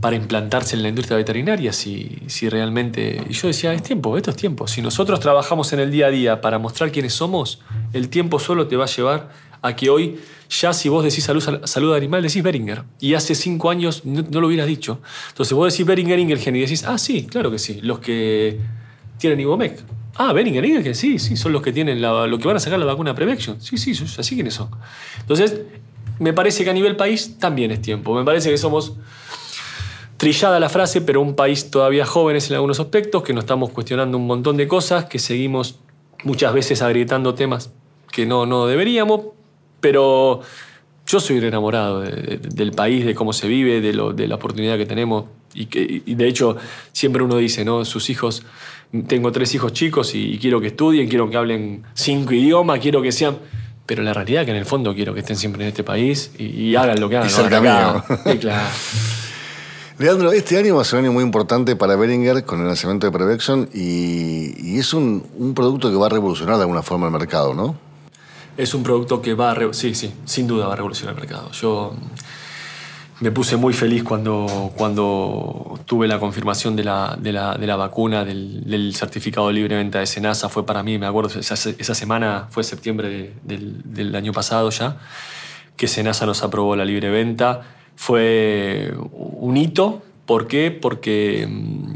para 0.00 0.16
implantarse 0.16 0.76
en 0.76 0.82
la 0.82 0.88
industria 0.88 1.16
veterinaria, 1.16 1.72
si, 1.72 2.18
si 2.26 2.48
realmente... 2.48 3.22
Y 3.28 3.32
yo 3.32 3.48
decía, 3.48 3.72
es 3.72 3.82
tiempo, 3.82 4.16
esto 4.16 4.30
es 4.30 4.36
tiempo. 4.36 4.66
Si 4.66 4.82
nosotros 4.82 5.20
trabajamos 5.20 5.72
en 5.72 5.80
el 5.80 5.90
día 5.90 6.06
a 6.06 6.10
día 6.10 6.40
para 6.40 6.58
mostrar 6.58 6.92
quiénes 6.92 7.14
somos, 7.14 7.60
el 7.92 8.08
tiempo 8.08 8.38
solo 8.38 8.66
te 8.66 8.76
va 8.76 8.84
a 8.84 8.88
llevar 8.88 9.30
a 9.62 9.74
que 9.74 9.88
hoy 9.88 10.18
ya 10.50 10.72
si 10.72 10.88
vos 10.88 11.02
decís 11.02 11.24
salud, 11.24 11.42
salud 11.64 11.94
animal, 11.94 12.22
decís 12.22 12.42
Beringer. 12.42 12.84
Y 13.00 13.14
hace 13.14 13.34
cinco 13.34 13.70
años 13.70 14.04
no, 14.04 14.40
lo 14.40 14.46
hubieras 14.46 14.66
dicho. 14.66 15.00
Entonces 15.28 15.54
vos 15.54 15.72
decís 15.72 15.86
Beringer 15.86 16.18
Ingelgen 16.18 16.56
y 16.56 16.60
decís, 16.60 16.84
ah, 16.84 16.98
sí, 16.98 17.26
claro 17.26 17.50
que 17.50 17.58
sí, 17.58 17.80
los 17.82 17.98
que 17.98 18.60
tienen 19.18 19.40
Ibomec. 19.40 19.82
Ah, 20.16 20.32
Beringer, 20.32 20.82
que 20.82 20.94
sí, 20.94 21.18
sí, 21.18 21.36
son 21.36 21.52
los 21.52 21.62
que 21.62 21.72
tienen 21.72 22.00
la, 22.00 22.26
lo 22.26 22.38
que 22.38 22.46
van 22.46 22.56
a 22.56 22.60
sacar 22.60 22.78
la 22.78 22.86
vacuna 22.86 23.14
Prevection. 23.14 23.60
Sí, 23.60 23.76
sí, 23.76 23.92
así 24.18 24.34
quienes 24.34 24.54
son. 24.54 24.68
Entonces, 25.20 25.60
me 26.18 26.32
parece 26.32 26.64
que 26.64 26.70
a 26.70 26.72
nivel 26.72 26.96
país 26.96 27.38
también 27.38 27.70
es 27.70 27.82
tiempo. 27.82 28.14
Me 28.14 28.24
parece 28.24 28.50
que 28.50 28.58
somos 28.58 28.94
trillada 30.16 30.60
la 30.60 30.68
frase, 30.68 31.00
pero 31.00 31.20
un 31.20 31.34
país 31.34 31.70
todavía 31.70 32.06
jóvenes 32.06 32.48
en 32.48 32.54
algunos 32.54 32.78
aspectos, 32.78 33.22
que 33.22 33.32
nos 33.32 33.44
estamos 33.44 33.70
cuestionando 33.70 34.16
un 34.16 34.26
montón 34.26 34.56
de 34.56 34.68
cosas, 34.68 35.06
que 35.06 35.18
seguimos 35.18 35.80
muchas 36.22 36.54
veces 36.54 36.80
agrietando 36.80 37.34
temas 37.34 37.70
que 38.10 38.26
no, 38.26 38.46
no 38.46 38.66
deberíamos, 38.66 39.22
pero 39.80 40.40
yo 41.06 41.20
soy 41.20 41.38
enamorado 41.38 42.00
del 42.00 42.70
país, 42.70 43.04
de 43.04 43.14
cómo 43.14 43.32
se 43.32 43.48
vive, 43.48 43.80
de, 43.80 43.92
lo, 43.92 44.12
de 44.12 44.28
la 44.28 44.36
oportunidad 44.36 44.78
que 44.78 44.86
tenemos. 44.86 45.24
Y, 45.54 45.66
que, 45.66 46.02
y 46.04 46.14
de 46.14 46.28
hecho, 46.28 46.56
siempre 46.92 47.22
uno 47.22 47.36
dice, 47.36 47.64
¿no? 47.64 47.84
Sus 47.84 48.10
hijos, 48.10 48.42
tengo 49.06 49.32
tres 49.32 49.54
hijos 49.54 49.72
chicos 49.72 50.14
y, 50.14 50.38
quiero 50.38 50.60
que 50.60 50.68
estudien, 50.68 51.08
quiero 51.08 51.30
que 51.30 51.36
hablen 51.36 51.84
cinco 51.94 52.32
idiomas, 52.32 52.80
quiero 52.80 53.00
que 53.02 53.12
sean... 53.12 53.38
Pero 53.86 54.02
la 54.02 54.14
realidad 54.14 54.42
es 54.42 54.46
que 54.46 54.50
en 54.52 54.56
el 54.56 54.64
fondo 54.64 54.94
quiero 54.94 55.12
que 55.12 55.20
estén 55.20 55.36
siempre 55.36 55.62
en 55.62 55.68
este 55.68 55.84
país 55.84 56.32
y, 56.38 56.74
hagan 56.74 56.98
lo 57.00 57.08
que 57.08 57.18
hagan. 57.18 57.28
Y 57.28 57.32
cerca 57.32 57.60
claro. 57.60 58.02
Leandro, 59.98 60.32
este 60.32 60.58
año 60.58 60.74
va 60.74 60.82
a 60.82 60.84
ser 60.84 60.98
un 60.98 61.04
año 61.04 61.12
muy 61.12 61.22
importante 61.22 61.76
para 61.76 61.94
Beringer 61.94 62.44
con 62.44 62.60
el 62.60 62.66
lanzamiento 62.66 63.06
de 63.06 63.12
Prevection 63.12 63.68
y, 63.72 64.78
es 64.78 64.92
un, 64.92 65.24
un, 65.36 65.54
producto 65.54 65.90
que 65.90 65.96
va 65.96 66.06
a 66.06 66.08
revolucionar 66.08 66.56
de 66.56 66.62
alguna 66.62 66.82
forma 66.82 67.06
el 67.06 67.12
mercado, 67.12 67.54
¿no? 67.54 67.76
Es 68.56 68.74
un 68.74 68.82
producto 68.82 69.20
que 69.20 69.34
va 69.34 69.52
a... 69.52 69.72
Sí, 69.72 69.94
sí, 69.94 70.12
sin 70.24 70.46
duda 70.46 70.66
va 70.66 70.72
a 70.72 70.76
revolucionar 70.76 71.14
el 71.14 71.20
mercado. 71.20 71.50
Yo 71.52 71.94
me 73.20 73.30
puse 73.30 73.56
muy 73.56 73.72
feliz 73.72 74.02
cuando, 74.02 74.72
cuando 74.76 75.78
tuve 75.86 76.08
la 76.08 76.18
confirmación 76.18 76.74
de 76.76 76.84
la, 76.84 77.16
de 77.18 77.32
la, 77.32 77.54
de 77.56 77.66
la 77.66 77.76
vacuna, 77.76 78.24
del, 78.24 78.94
certificado 78.94 79.48
de 79.48 79.54
libre 79.54 79.76
venta 79.76 80.00
de 80.00 80.06
Senasa. 80.06 80.48
Fue 80.48 80.66
para 80.66 80.82
mí, 80.82 80.98
me 80.98 81.06
acuerdo, 81.06 81.38
esa, 81.38 81.56
semana 81.94 82.48
fue 82.50 82.64
septiembre 82.64 83.34
del, 83.42 84.14
año 84.16 84.32
pasado 84.32 84.70
ya, 84.70 84.98
que 85.76 85.86
Senasa 85.88 86.26
nos 86.26 86.42
aprobó 86.42 86.76
la 86.76 86.84
libre 86.84 87.10
venta 87.10 87.62
fue 87.96 88.94
un 89.12 89.56
hito. 89.56 90.02
¿Por 90.26 90.46
qué? 90.46 90.70
Porque, 90.70 91.46
mm, 91.48 91.94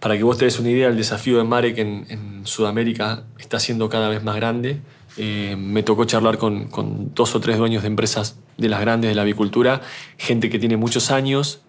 para 0.00 0.16
que 0.16 0.22
vos 0.22 0.36
te 0.36 0.48
una 0.60 0.70
idea, 0.70 0.88
el 0.88 0.96
desafío 0.96 1.38
de 1.38 1.44
Marek 1.44 1.78
en, 1.78 2.42
Sudamérica 2.44 3.22
está 3.38 3.60
siendo 3.60 3.88
cada 3.88 4.08
vez 4.08 4.24
más 4.24 4.34
grande. 4.34 4.80
Eh, 5.16 5.54
me 5.56 5.82
tocó 5.84 6.04
charlar 6.06 6.38
con, 6.38 6.68
dos 7.14 7.34
o 7.36 7.40
tres 7.40 7.56
dueños 7.58 7.82
de 7.82 7.88
empresas 7.88 8.36
de 8.56 8.68
las 8.68 8.80
grandes 8.80 9.10
de 9.10 9.14
la 9.14 9.22
avicultura, 9.22 9.80
gente 10.18 10.50
que 10.50 10.58
tiene 10.58 10.76
muchos 10.76 11.10
años, 11.10 11.62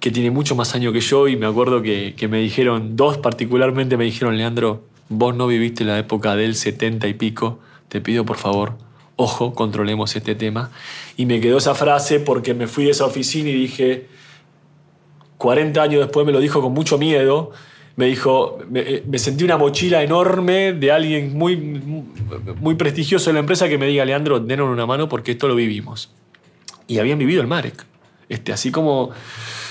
que 0.00 0.10
tiene 0.10 0.30
mucho 0.30 0.54
más 0.54 0.74
años 0.74 0.92
que 0.92 1.00
yo, 1.00 1.28
y 1.28 1.36
me 1.36 1.46
acuerdo 1.46 1.82
que, 1.82 2.14
me 2.28 2.38
dijeron, 2.38 2.96
dos 2.96 3.18
particularmente 3.18 3.96
me 3.96 4.04
dijeron, 4.04 4.36
Leandro, 4.36 4.84
vos 5.08 5.34
no 5.34 5.46
viviste 5.46 5.84
la 5.84 5.98
época 5.98 6.36
del 6.36 6.54
70 6.54 7.08
y 7.08 7.14
pico, 7.14 7.58
te 7.88 8.00
pido 8.00 8.24
por 8.24 8.36
favor, 8.36 8.76
ojo, 9.16 9.54
controlemos 9.54 10.14
este 10.14 10.34
tema. 10.34 10.70
Y 11.16 11.26
me 11.26 11.40
quedó 11.40 11.58
esa 11.58 11.74
frase 11.74 12.20
porque 12.20 12.54
me 12.54 12.66
fui 12.66 12.84
de 12.84 12.90
esa 12.90 13.06
oficina 13.06 13.48
y 13.50 13.54
dije, 13.54 14.06
40 15.38 15.82
años 15.82 16.00
después 16.00 16.24
me 16.26 16.32
lo 16.32 16.40
dijo 16.40 16.60
con 16.60 16.72
mucho 16.72 16.98
miedo, 16.98 17.52
me 17.98 18.06
dijo, 18.06 18.60
me, 18.70 18.80
eh, 18.80 19.18
sentí 19.18 19.42
una 19.42 19.56
mochila 19.56 20.04
enorme 20.04 20.72
de 20.72 20.92
alguien 20.92 21.36
muy, 21.36 21.56
muy 21.56 22.76
prestigioso 22.76 23.28
en 23.30 23.34
la 23.34 23.40
empresa 23.40 23.68
que 23.68 23.76
me 23.76 23.88
diga, 23.88 24.04
Leandro, 24.04 24.38
denos 24.38 24.68
una 24.68 24.86
mano 24.86 25.08
porque 25.08 25.32
esto 25.32 25.48
lo 25.48 25.56
vivimos. 25.56 26.08
Y 26.86 26.98
habían 26.98 27.18
vivido 27.18 27.40
el 27.40 27.48
Marek. 27.48 27.86
Este, 28.28 28.52
así 28.52 28.70
como 28.70 29.10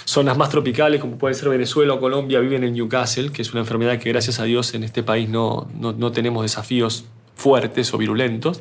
zonas 0.04 0.38
más 0.38 0.50
tropicales, 0.50 1.00
como 1.00 1.18
puede 1.18 1.36
ser 1.36 1.48
Venezuela 1.48 1.94
o 1.94 2.02
Colombia, 2.02 2.42
viven 2.42 2.66
en 2.66 2.74
Newcastle, 2.74 3.32
que 3.32 3.44
es 3.44 3.52
una 3.54 3.62
enfermedad 3.62 3.98
que 3.98 4.10
gracias 4.10 4.42
a 4.42 4.44
Dios 4.44 4.74
en 4.74 4.84
este 4.84 5.04
país 5.04 5.30
no, 5.30 5.70
no, 5.80 5.94
no 5.94 6.12
tenemos 6.12 6.44
desafíos 6.44 7.06
fuertes 7.34 7.94
o 7.94 7.98
virulentos. 7.98 8.60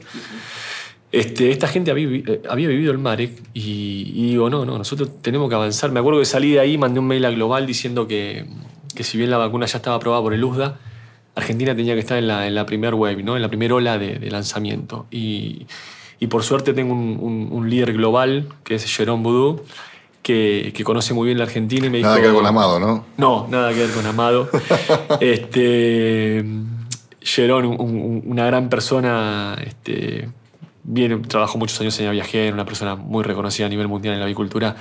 Este, 1.10 1.50
esta 1.50 1.66
gente 1.66 1.90
eh, 1.90 2.42
había, 2.48 2.68
vivido 2.68 2.92
el 2.92 2.98
Marek 2.98 3.32
y, 3.52 4.28
digo, 4.28 4.48
no, 4.48 4.64
no, 4.64 4.78
nosotros 4.78 5.10
tenemos 5.22 5.48
que 5.48 5.56
avanzar. 5.56 5.90
Me 5.90 5.98
acuerdo 5.98 6.20
que 6.20 6.26
salí 6.26 6.52
de 6.52 6.60
ahí, 6.60 6.78
mandé 6.78 7.00
un 7.00 7.08
mail 7.08 7.24
a 7.24 7.30
Global 7.30 7.66
diciendo 7.66 8.06
que, 8.06 8.46
que 8.96 9.04
si 9.04 9.16
bien 9.16 9.30
la 9.30 9.36
vacuna 9.36 9.66
ya 9.66 9.76
estaba 9.76 9.96
aprobada 9.96 10.22
por 10.22 10.34
el 10.34 10.42
USDA, 10.42 10.76
Argentina 11.36 11.76
tenía 11.76 11.94
que 11.94 12.00
estar 12.00 12.18
en 12.18 12.26
la, 12.26 12.46
en 12.46 12.54
la 12.54 12.66
primera 12.66 12.96
wave, 12.96 13.22
¿no? 13.22 13.36
en 13.36 13.42
la 13.42 13.48
primera 13.48 13.74
ola 13.74 13.98
de, 13.98 14.18
lanzamiento. 14.30 15.06
Y, 15.10 15.66
y, 16.18 16.26
por 16.26 16.42
suerte 16.42 16.72
tengo 16.72 16.94
un, 16.94 17.48
un, 17.52 17.70
líder 17.70 17.92
global, 17.92 18.48
que 18.64 18.74
es 18.74 18.84
Jerome 18.84 19.22
Boudou, 19.22 19.62
que, 20.22 20.72
que, 20.74 20.82
conoce 20.82 21.14
muy 21.14 21.26
bien 21.26 21.38
la 21.38 21.44
Argentina 21.44 21.86
y 21.86 21.90
me 21.90 21.98
dijo... 21.98 22.08
Nada 22.08 22.20
que 22.20 22.26
ver 22.26 22.34
con 22.34 22.46
Amado, 22.46 22.80
¿no? 22.80 23.04
No, 23.18 23.46
nada 23.50 23.72
que 23.72 23.80
ver 23.80 23.90
con 23.90 24.06
Amado. 24.06 24.48
este, 25.20 26.44
Jerome, 27.20 27.68
una 27.68 28.46
gran 28.46 28.70
persona... 28.70 29.56
Este, 29.64 30.28
bien, 30.84 31.20
trabajó 31.22 31.58
muchos 31.58 31.78
años 31.80 32.00
en 32.00 32.10
viajero, 32.12 32.54
una 32.54 32.64
persona 32.64 32.96
muy 32.96 33.22
reconocida 33.24 33.66
a 33.66 33.68
nivel 33.68 33.88
mundial 33.88 34.14
en 34.14 34.20
la 34.20 34.26
avicultura, 34.26 34.76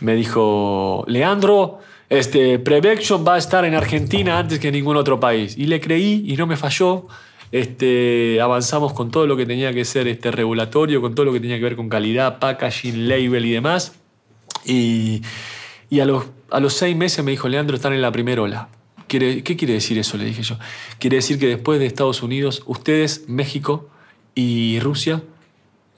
me 0.00 0.14
dijo, 0.14 1.04
Leandro, 1.08 1.80
este, 2.10 2.58
Prevection 2.58 3.24
va 3.26 3.34
a 3.34 3.38
estar 3.38 3.64
en 3.64 3.74
Argentina 3.74 4.38
antes 4.38 4.58
que 4.58 4.68
en 4.68 4.74
ningún 4.74 4.96
otro 4.96 5.20
país. 5.20 5.56
Y 5.56 5.66
le 5.66 5.80
creí 5.80 6.24
y 6.26 6.36
no 6.36 6.46
me 6.46 6.56
falló. 6.56 7.06
Este, 7.50 8.40
avanzamos 8.40 8.92
con 8.92 9.10
todo 9.10 9.26
lo 9.26 9.36
que 9.36 9.46
tenía 9.46 9.72
que 9.72 9.84
ser 9.84 10.06
este, 10.08 10.30
regulatorio, 10.30 11.00
con 11.00 11.14
todo 11.14 11.26
lo 11.26 11.32
que 11.32 11.40
tenía 11.40 11.56
que 11.56 11.64
ver 11.64 11.76
con 11.76 11.88
calidad, 11.88 12.38
packaging, 12.38 13.08
label 13.08 13.44
y 13.44 13.52
demás. 13.52 13.94
Y, 14.64 15.22
y 15.90 16.00
a, 16.00 16.04
los, 16.04 16.24
a 16.50 16.60
los 16.60 16.74
seis 16.74 16.96
meses 16.96 17.24
me 17.24 17.30
dijo, 17.30 17.48
Leandro, 17.48 17.76
están 17.76 17.92
en 17.92 18.02
la 18.02 18.12
primera 18.12 18.42
ola. 18.42 18.68
¿Qué 19.06 19.42
quiere 19.42 19.72
decir 19.72 19.96
eso? 19.98 20.18
Le 20.18 20.26
dije 20.26 20.42
yo. 20.42 20.58
Quiere 20.98 21.16
decir 21.16 21.38
que 21.38 21.46
después 21.46 21.80
de 21.80 21.86
Estados 21.86 22.22
Unidos, 22.22 22.62
ustedes, 22.66 23.24
México 23.26 23.88
y 24.34 24.78
Rusia, 24.80 25.22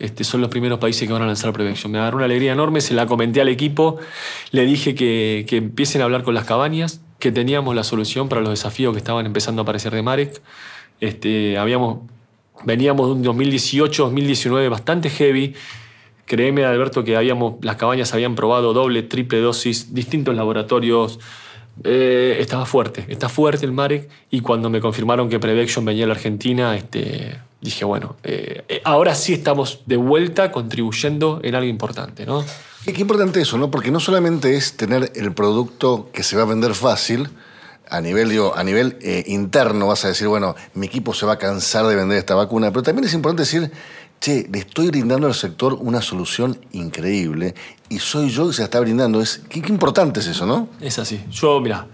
este, 0.00 0.24
son 0.24 0.40
los 0.40 0.48
primeros 0.48 0.78
países 0.78 1.06
que 1.06 1.12
van 1.12 1.22
a 1.22 1.26
lanzar 1.26 1.52
Prevention. 1.52 1.92
Me 1.92 1.98
agarró 1.98 2.16
una 2.16 2.24
alegría 2.24 2.52
enorme, 2.52 2.80
se 2.80 2.94
la 2.94 3.06
comenté 3.06 3.42
al 3.42 3.48
equipo, 3.48 3.98
le 4.50 4.64
dije 4.64 4.94
que, 4.94 5.46
empiecen 5.50 6.00
a 6.00 6.04
hablar 6.04 6.22
con 6.22 6.34
las 6.34 6.46
cabañas, 6.46 7.02
que 7.18 7.30
teníamos 7.30 7.74
la 7.76 7.84
solución 7.84 8.30
para 8.30 8.40
los 8.40 8.48
desafíos 8.50 8.94
que 8.94 8.98
estaban 8.98 9.26
empezando 9.26 9.60
a 9.60 9.64
aparecer 9.64 9.92
de 9.92 10.02
Marek. 10.02 10.40
Este, 11.00 11.58
habíamos, 11.58 11.98
veníamos 12.64 13.08
de 13.08 13.12
un 13.12 13.22
2018, 13.22 14.04
2019 14.04 14.70
bastante 14.70 15.10
heavy. 15.10 15.54
Créeme, 16.24 16.64
Alberto, 16.64 17.04
que 17.04 17.16
habíamos, 17.16 17.56
las 17.60 17.76
cabañas 17.76 18.14
habían 18.14 18.36
probado 18.36 18.72
doble, 18.72 19.02
triple 19.02 19.40
dosis, 19.40 19.92
distintos 19.92 20.34
laboratorios. 20.34 21.20
Eh, 21.82 22.36
estaba 22.40 22.66
fuerte, 22.66 23.06
está 23.08 23.28
fuerte 23.28 23.64
el 23.64 23.72
Marek. 23.72 24.08
Y 24.30 24.40
cuando 24.40 24.68
me 24.70 24.80
confirmaron 24.80 25.28
que 25.28 25.38
Prevection 25.38 25.84
venía 25.84 26.04
a 26.04 26.08
la 26.08 26.14
Argentina, 26.14 26.76
este, 26.76 27.38
dije, 27.60 27.84
bueno, 27.84 28.16
eh, 28.22 28.64
eh, 28.68 28.80
ahora 28.84 29.14
sí 29.14 29.32
estamos 29.32 29.80
de 29.86 29.96
vuelta 29.96 30.52
contribuyendo 30.52 31.40
en 31.42 31.54
algo 31.54 31.68
importante, 31.68 32.26
¿no? 32.26 32.44
Qué, 32.84 32.98
importante 33.00 33.40
eso, 33.40 33.58
¿no? 33.58 33.70
Porque 33.70 33.90
no 33.90 34.00
solamente 34.00 34.56
es 34.56 34.76
tener 34.76 35.12
el 35.14 35.32
producto 35.32 36.08
que 36.12 36.22
se 36.22 36.36
va 36.36 36.42
a 36.42 36.46
vender 36.46 36.74
fácil, 36.74 37.28
a 37.88 38.00
nivel, 38.00 38.28
digo, 38.28 38.54
a 38.56 38.62
nivel 38.62 38.96
interno 39.26 39.88
vas 39.88 40.04
a 40.04 40.08
decir, 40.08 40.28
bueno, 40.28 40.54
mi 40.74 40.86
equipo 40.86 41.12
se 41.12 41.26
va 41.26 41.32
a 41.32 41.38
cansar 41.38 41.86
de 41.86 41.96
vender 41.96 42.18
esta 42.18 42.36
vacuna, 42.36 42.70
pero 42.70 42.84
también 42.84 43.04
es 43.04 43.14
importante 43.14 43.42
decir, 43.42 43.70
che, 44.20 44.46
le 44.52 44.58
estoy 44.58 44.90
brindando 44.90 45.26
al 45.26 45.34
sector 45.34 45.74
una 45.80 46.02
solución 46.02 46.58
increíble 46.72 47.54
y 47.88 47.98
soy 47.98 48.28
yo 48.28 48.48
que 48.48 48.52
se 48.52 48.60
la 48.60 48.66
está 48.66 48.78
brindando. 48.80 49.20
Es, 49.20 49.42
qué, 49.48 49.60
importante 49.68 50.20
es 50.20 50.26
eso, 50.26 50.46
¿no? 50.46 50.68
Es 50.80 50.98
así. 50.98 51.20
Yo, 51.30 51.60
mira, 51.60 51.86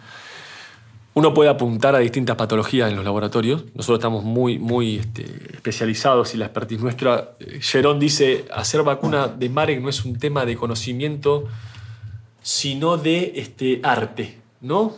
uno 1.15 1.33
puede 1.33 1.49
apuntar 1.49 1.95
a 1.95 2.01
distintas 2.01 2.37
patologías 2.37 2.91
en 2.91 2.97
los 2.97 3.05
laboratorios. 3.05 3.65
Nosotros 3.75 4.01
estamos 4.01 4.25
muy, 4.25 4.59
muy 4.59 4.97
este, 4.97 5.23
especializados 5.55 6.35
y 6.35 6.37
la 6.37 6.47
expertise 6.47 6.81
nuestra. 6.81 7.37
Gerón 7.61 8.01
dice, 8.01 8.45
hacer 8.53 8.83
vacuna 8.83 9.29
de 9.29 9.49
Marek 9.49 9.81
no 9.81 9.89
es 9.89 10.05
un 10.05 10.19
tema 10.19 10.45
de 10.45 10.57
conocimiento, 10.57 11.45
sino 12.43 12.97
de 12.99 13.35
este, 13.37 13.81
arte, 13.83 14.41
¿no? 14.61 14.95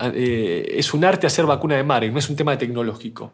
Eh, 0.00 0.76
es 0.76 0.94
un 0.94 1.04
arte 1.04 1.26
hacer 1.26 1.44
vacuna 1.44 1.76
de 1.76 1.84
Marek, 1.84 2.10
no 2.10 2.18
es 2.18 2.30
un 2.30 2.36
tema 2.36 2.56
tecnológico. 2.56 3.32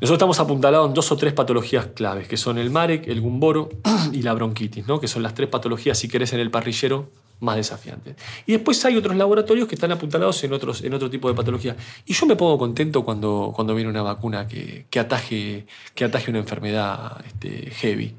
Nosotros 0.00 0.16
estamos 0.16 0.40
apuntalados 0.40 0.88
en 0.88 0.94
dos 0.94 1.10
o 1.12 1.16
tres 1.16 1.32
patologías 1.32 1.86
claves, 1.94 2.26
que 2.26 2.36
son 2.36 2.58
el 2.58 2.70
Marek, 2.70 3.06
el 3.06 3.20
Gumboro 3.20 3.68
y 4.12 4.22
la 4.22 4.34
bronquitis, 4.34 4.86
¿no? 4.86 5.00
que 5.00 5.08
son 5.08 5.22
las 5.22 5.34
tres 5.34 5.48
patologías, 5.48 5.96
si 5.96 6.08
querés, 6.08 6.32
en 6.32 6.40
el 6.40 6.50
parrillero 6.50 7.10
más 7.40 7.56
desafiante. 7.56 8.16
Y 8.46 8.52
después 8.52 8.84
hay 8.84 8.96
otros 8.96 9.16
laboratorios 9.16 9.68
que 9.68 9.76
están 9.76 9.92
apuntalados 9.92 10.42
en, 10.44 10.52
otros, 10.52 10.82
en 10.82 10.94
otro 10.94 11.08
tipo 11.10 11.28
de 11.28 11.34
patología. 11.34 11.76
Y 12.06 12.12
yo 12.12 12.26
me 12.26 12.36
pongo 12.36 12.58
contento 12.58 13.04
cuando, 13.04 13.52
cuando 13.54 13.74
viene 13.74 13.90
una 13.90 14.02
vacuna 14.02 14.48
que, 14.48 14.86
que, 14.90 15.00
ataje, 15.00 15.66
que 15.94 16.04
ataje 16.04 16.30
una 16.30 16.40
enfermedad 16.40 17.24
este, 17.24 17.70
heavy. 17.70 18.16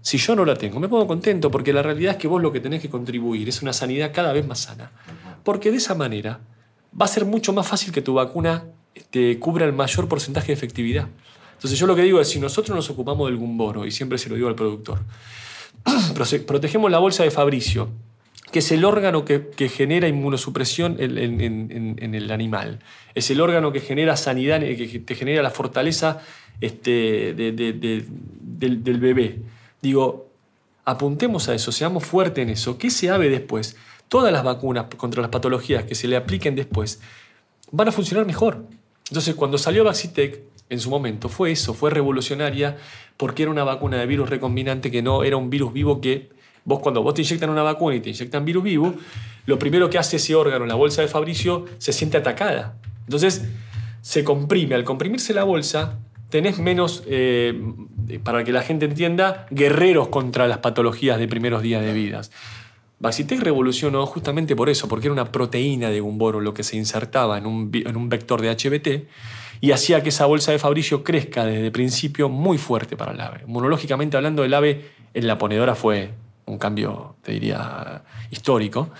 Si 0.00 0.18
yo 0.18 0.36
no 0.36 0.44
la 0.44 0.54
tengo, 0.54 0.78
me 0.78 0.88
pongo 0.88 1.06
contento 1.06 1.50
porque 1.50 1.72
la 1.72 1.82
realidad 1.82 2.12
es 2.12 2.18
que 2.18 2.28
vos 2.28 2.40
lo 2.40 2.52
que 2.52 2.60
tenés 2.60 2.80
que 2.80 2.88
contribuir 2.88 3.48
es 3.48 3.60
una 3.60 3.72
sanidad 3.72 4.12
cada 4.14 4.32
vez 4.32 4.46
más 4.46 4.60
sana. 4.60 4.92
Porque 5.42 5.72
de 5.72 5.78
esa 5.78 5.96
manera 5.96 6.40
va 6.98 7.06
a 7.06 7.08
ser 7.08 7.24
mucho 7.24 7.52
más 7.52 7.66
fácil 7.66 7.92
que 7.92 8.02
tu 8.02 8.14
vacuna 8.14 8.66
te 9.10 9.38
cubra 9.38 9.66
el 9.66 9.72
mayor 9.72 10.08
porcentaje 10.08 10.48
de 10.48 10.52
efectividad. 10.54 11.08
Entonces 11.54 11.78
yo 11.78 11.86
lo 11.86 11.96
que 11.96 12.02
digo 12.02 12.20
es, 12.20 12.28
si 12.28 12.38
nosotros 12.38 12.74
nos 12.76 12.90
ocupamos 12.90 13.28
del 13.28 13.36
gumboro, 13.36 13.86
y 13.86 13.90
siempre 13.90 14.18
se 14.18 14.28
lo 14.28 14.36
digo 14.36 14.48
al 14.48 14.54
productor, 14.54 15.00
protegemos 16.46 16.90
la 16.90 16.98
bolsa 16.98 17.22
de 17.22 17.30
Fabricio, 17.30 17.88
que 18.52 18.60
es 18.60 18.70
el 18.72 18.84
órgano 18.84 19.24
que, 19.24 19.68
genera 19.68 20.06
inmunosupresión 20.06 20.96
en, 20.98 22.14
el 22.14 22.30
animal. 22.30 22.78
Es 23.14 23.30
el 23.30 23.40
órgano 23.40 23.72
que 23.72 23.80
genera 23.80 24.16
sanidad, 24.16 24.60
que 24.60 25.02
te 25.04 25.14
genera 25.14 25.42
la 25.42 25.50
fortaleza 25.50 26.20
este, 26.60 27.34
del, 27.34 28.98
bebé. 29.00 29.40
Digo, 29.82 30.30
apuntemos 30.84 31.48
a 31.48 31.54
eso, 31.54 31.72
seamos 31.72 32.04
fuertes 32.04 32.42
en 32.42 32.50
eso. 32.50 32.78
¿Qué 32.78 32.90
se 32.90 33.08
sabe 33.08 33.28
después? 33.30 33.76
Todas 34.08 34.32
las 34.32 34.44
vacunas 34.44 34.86
contra 34.96 35.20
las 35.20 35.30
patologías 35.30 35.84
que 35.84 35.94
se 35.96 36.06
le 36.06 36.16
apliquen 36.16 36.54
después 36.54 37.00
van 37.72 37.88
a 37.88 37.92
funcionar 37.92 38.26
mejor. 38.26 38.64
Entonces, 39.10 39.34
cuando 39.34 39.58
salió 39.58 39.84
Vaccitec, 39.84 40.40
en 40.68 40.80
su 40.80 40.90
momento, 40.90 41.28
fue 41.28 41.52
eso, 41.52 41.74
fue 41.74 41.90
revolucionaria 41.90 42.76
porque 43.16 43.42
era 43.42 43.52
una 43.52 43.62
vacuna 43.62 43.98
de 43.98 44.06
virus 44.06 44.28
recombinante 44.28 44.90
que 44.90 45.00
no 45.00 45.22
era 45.22 45.36
un 45.36 45.48
virus 45.48 45.72
vivo 45.72 46.00
que 46.00 46.30
Vos 46.66 46.80
cuando 46.80 47.00
vos 47.00 47.14
te 47.14 47.22
inyectan 47.22 47.48
una 47.48 47.62
vacuna 47.62 47.94
y 47.94 48.00
te 48.00 48.10
inyectan 48.10 48.44
virus 48.44 48.64
vivo, 48.64 48.92
lo 49.46 49.56
primero 49.56 49.88
que 49.88 49.98
hace 49.98 50.16
ese 50.16 50.34
órgano, 50.34 50.66
la 50.66 50.74
bolsa 50.74 51.00
de 51.00 51.06
Fabricio, 51.06 51.64
se 51.78 51.92
siente 51.92 52.16
atacada. 52.16 52.76
Entonces 53.04 53.44
se 54.02 54.24
comprime. 54.24 54.74
Al 54.74 54.82
comprimirse 54.82 55.32
la 55.32 55.44
bolsa, 55.44 56.00
tenés 56.28 56.58
menos, 56.58 57.04
eh, 57.06 57.56
para 58.24 58.42
que 58.42 58.50
la 58.50 58.62
gente 58.62 58.84
entienda, 58.84 59.46
guerreros 59.50 60.08
contra 60.08 60.48
las 60.48 60.58
patologías 60.58 61.20
de 61.20 61.28
primeros 61.28 61.62
días 61.62 61.82
de 61.82 61.92
vidas. 61.92 62.32
Baxitec 62.98 63.40
revolucionó 63.40 64.06
justamente 64.06 64.56
por 64.56 64.70
eso, 64.70 64.88
porque 64.88 65.08
era 65.08 65.12
una 65.12 65.30
proteína 65.30 65.90
de 65.90 66.00
Gumboro 66.00 66.40
lo 66.40 66.54
que 66.54 66.62
se 66.62 66.76
insertaba 66.76 67.36
en 67.36 67.46
un, 67.46 67.70
en 67.72 68.08
vector 68.08 68.40
de 68.40 68.50
HBT 68.50 69.06
y 69.60 69.72
hacía 69.72 70.02
que 70.02 70.08
esa 70.08 70.26
bolsa 70.26 70.52
de 70.52 70.58
Fabricio 70.58 71.04
crezca 71.04 71.44
desde 71.44 71.66
el 71.66 71.72
principio 71.72 72.28
muy 72.28 72.58
fuerte 72.58 72.96
para 72.96 73.12
el 73.12 73.20
ave. 73.20 73.42
Monológicamente 73.46 74.16
hablando, 74.16 74.44
el 74.44 74.54
ave 74.54 74.90
en 75.14 75.26
la 75.26 75.38
ponedora 75.38 75.74
fue 75.74 76.10
un 76.46 76.58
cambio, 76.58 77.16
te 77.22 77.32
diría, 77.32 78.02
histórico. 78.30 78.90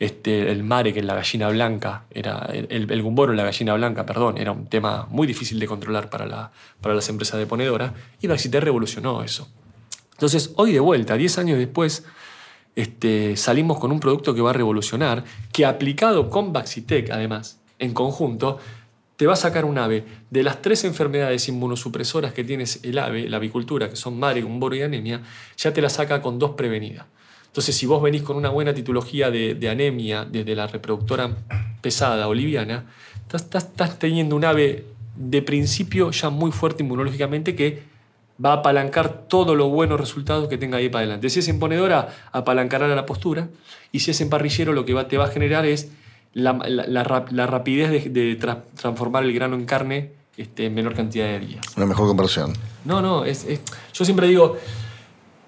Este, 0.00 0.50
el 0.50 0.64
mare, 0.64 0.92
que 0.92 1.00
es 1.00 1.04
la 1.04 1.14
gallina 1.14 1.48
blanca, 1.48 2.04
era, 2.10 2.48
el, 2.50 3.02
gumboro 3.02 3.32
en 3.32 3.36
la 3.36 3.44
gallina 3.44 3.74
blanca, 3.74 4.04
perdón, 4.04 4.38
era 4.38 4.50
un 4.50 4.66
tema 4.66 5.06
muy 5.08 5.26
difícil 5.26 5.60
de 5.60 5.66
controlar 5.66 6.10
para, 6.10 6.26
la, 6.26 6.50
para 6.80 6.94
las 6.94 7.08
empresas 7.08 7.38
de 7.38 7.46
ponedora, 7.46 7.94
y 8.20 8.26
Baxiter 8.26 8.64
revolucionó 8.64 9.22
eso. 9.22 9.48
Entonces, 10.12 10.52
hoy 10.56 10.72
de 10.72 10.80
vuelta, 10.80 11.16
10 11.16 11.38
años 11.38 11.58
después, 11.58 12.04
este, 12.76 13.36
salimos 13.36 13.78
con 13.78 13.92
un 13.92 14.00
producto 14.00 14.34
que 14.34 14.40
va 14.40 14.50
a 14.50 14.54
revolucionar, 14.54 15.24
que 15.52 15.66
aplicado 15.66 16.30
con 16.30 16.52
Baxitec, 16.52 17.10
además, 17.10 17.60
en 17.78 17.92
conjunto, 17.94 18.58
te 19.16 19.26
va 19.26 19.34
a 19.34 19.36
sacar 19.36 19.64
un 19.64 19.78
ave 19.78 20.04
de 20.30 20.42
las 20.42 20.60
tres 20.60 20.84
enfermedades 20.84 21.48
inmunosupresoras 21.48 22.32
que 22.32 22.42
tienes 22.42 22.80
el 22.82 22.98
ave, 22.98 23.28
la 23.28 23.36
avicultura, 23.36 23.88
que 23.88 23.96
son 23.96 24.18
mare, 24.18 24.42
gumboro 24.42 24.74
y 24.74 24.82
anemia, 24.82 25.22
ya 25.56 25.72
te 25.72 25.80
la 25.80 25.88
saca 25.88 26.20
con 26.20 26.38
dos 26.38 26.52
prevenidas. 26.52 27.06
Entonces, 27.46 27.76
si 27.76 27.86
vos 27.86 28.02
venís 28.02 28.22
con 28.22 28.36
una 28.36 28.48
buena 28.48 28.74
titología 28.74 29.30
de, 29.30 29.68
anemia 29.68 30.24
desde 30.24 30.56
la 30.56 30.66
reproductora 30.66 31.36
pesada 31.80 32.26
o 32.26 32.34
liviana, 32.34 32.86
estás, 33.32 33.98
teniendo 34.00 34.34
un 34.34 34.44
ave 34.44 34.86
de 35.14 35.42
principio 35.42 36.10
ya 36.10 36.30
muy 36.30 36.50
fuerte 36.50 36.82
inmunológicamente 36.82 37.54
que 37.54 37.82
va 38.42 38.50
a 38.50 38.56
apalancar 38.56 39.26
todos 39.28 39.56
los 39.56 39.70
buenos 39.70 40.00
resultados 40.00 40.48
que 40.48 40.58
tenga 40.58 40.78
ahí 40.78 40.88
para 40.88 41.00
adelante. 41.00 41.30
Si 41.30 41.40
es 41.40 41.48
en 41.48 41.58
ponedora, 41.58 42.08
apalancará 42.32 42.88
la 42.88 43.06
postura, 43.06 43.48
y 43.92 44.00
si 44.00 44.10
es 44.10 44.20
en 44.20 44.30
parrillero, 44.30 44.72
lo 44.72 44.84
que 44.84 44.94
te 45.04 45.16
va 45.16 45.24
a 45.24 45.28
generar 45.28 45.66
es 45.66 45.90
la, 46.32 46.52
rapidez 47.46 48.12
de, 48.12 48.36
transformar 48.36 49.24
el 49.24 49.32
grano 49.32 49.54
en 49.56 49.66
carne 49.66 50.12
este, 50.36 50.66
en 50.66 50.74
menor 50.74 50.94
cantidad 50.94 51.26
de 51.26 51.40
días. 51.40 51.64
Una 51.76 51.86
mejor 51.86 52.08
conversión. 52.08 52.52
No, 52.84 53.00
no, 53.00 53.24
es, 53.24 53.46
yo 53.92 54.04
siempre 54.04 54.26
digo, 54.26 54.56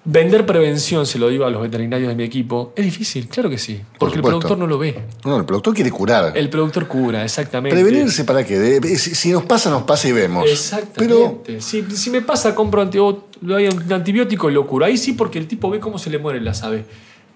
Vender 0.09 0.47
prevención, 0.47 1.05
se 1.05 1.19
lo 1.19 1.29
digo 1.29 1.47
a 1.47 1.51
los 1.51 1.61
veterinarios 1.61 2.09
de 2.09 2.14
mi 2.14 2.23
equipo, 2.23 2.73
es 2.77 2.85
difícil, 2.85 3.27
claro 3.27 3.51
que 3.51 3.59
sí, 3.59 3.81
porque 3.99 4.14
el 4.14 4.23
productor 4.23 4.57
no 4.57 4.69
lo 4.69 4.79
ve. 4.79 5.03
No, 5.25 5.37
el 5.37 5.45
productor 5.45 5.75
quiere 5.75 5.90
curar. 5.90 6.33
El 6.37 6.49
productor 6.49 6.87
cura, 6.87 7.25
exactamente. 7.25 7.75
Prevenirse 7.75 8.23
para 8.23 8.47
qué, 8.47 8.81
si 8.97 9.33
nos 9.33 9.45
pasa, 9.47 9.69
nos 9.69 9.83
pasa 9.83 10.07
y 10.07 10.12
vemos. 10.12 10.49
Exactamente. 10.49 11.61
Si, 11.61 12.11
me 12.11 12.23
pasa, 12.23 12.55
compro 12.55 12.83
antibiótico 12.83 14.49
y 14.49 14.53
lo 14.53 14.64
curo. 14.69 14.85
Ahí 14.85 14.97
sí, 14.97 15.14
porque 15.14 15.40
el 15.40 15.49
tipo 15.49 15.71
ve 15.71 15.81
cómo 15.81 15.99
se 15.99 16.09
le 16.09 16.21
mueren 16.21 16.45
las 16.45 16.62
aves. 16.62 16.85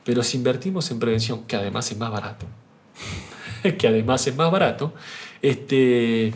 Pero 0.04 0.22
si 0.22 0.36
invertimos 0.36 0.88
en 0.92 1.00
prevención, 1.00 1.42
que 1.48 1.56
además 1.56 1.90
es 1.90 1.98
más 1.98 2.12
barato, 2.12 2.46
que 3.78 3.88
además 3.88 4.24
es 4.28 4.36
más 4.36 4.50
barato, 4.52 4.94
este, 5.42 6.32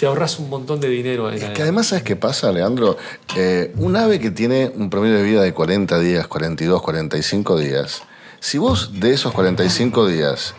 te 0.00 0.06
ahorras 0.06 0.38
un 0.38 0.48
montón 0.48 0.80
de 0.80 0.88
dinero. 0.88 1.28
Es 1.28 1.44
que 1.50 1.60
además, 1.60 1.88
¿sabes 1.88 2.02
qué 2.02 2.16
pasa, 2.16 2.50
Leandro? 2.50 2.96
Eh, 3.36 3.70
un 3.76 3.96
ave 3.96 4.18
que 4.18 4.30
tiene 4.30 4.72
un 4.74 4.88
promedio 4.88 5.16
de 5.16 5.22
vida 5.22 5.42
de 5.42 5.52
40 5.52 5.98
días, 5.98 6.26
42, 6.26 6.80
45 6.80 7.58
días, 7.58 8.02
si 8.40 8.56
vos 8.56 8.98
de 8.98 9.12
esos 9.12 9.34
45 9.34 10.06
días, 10.06 10.54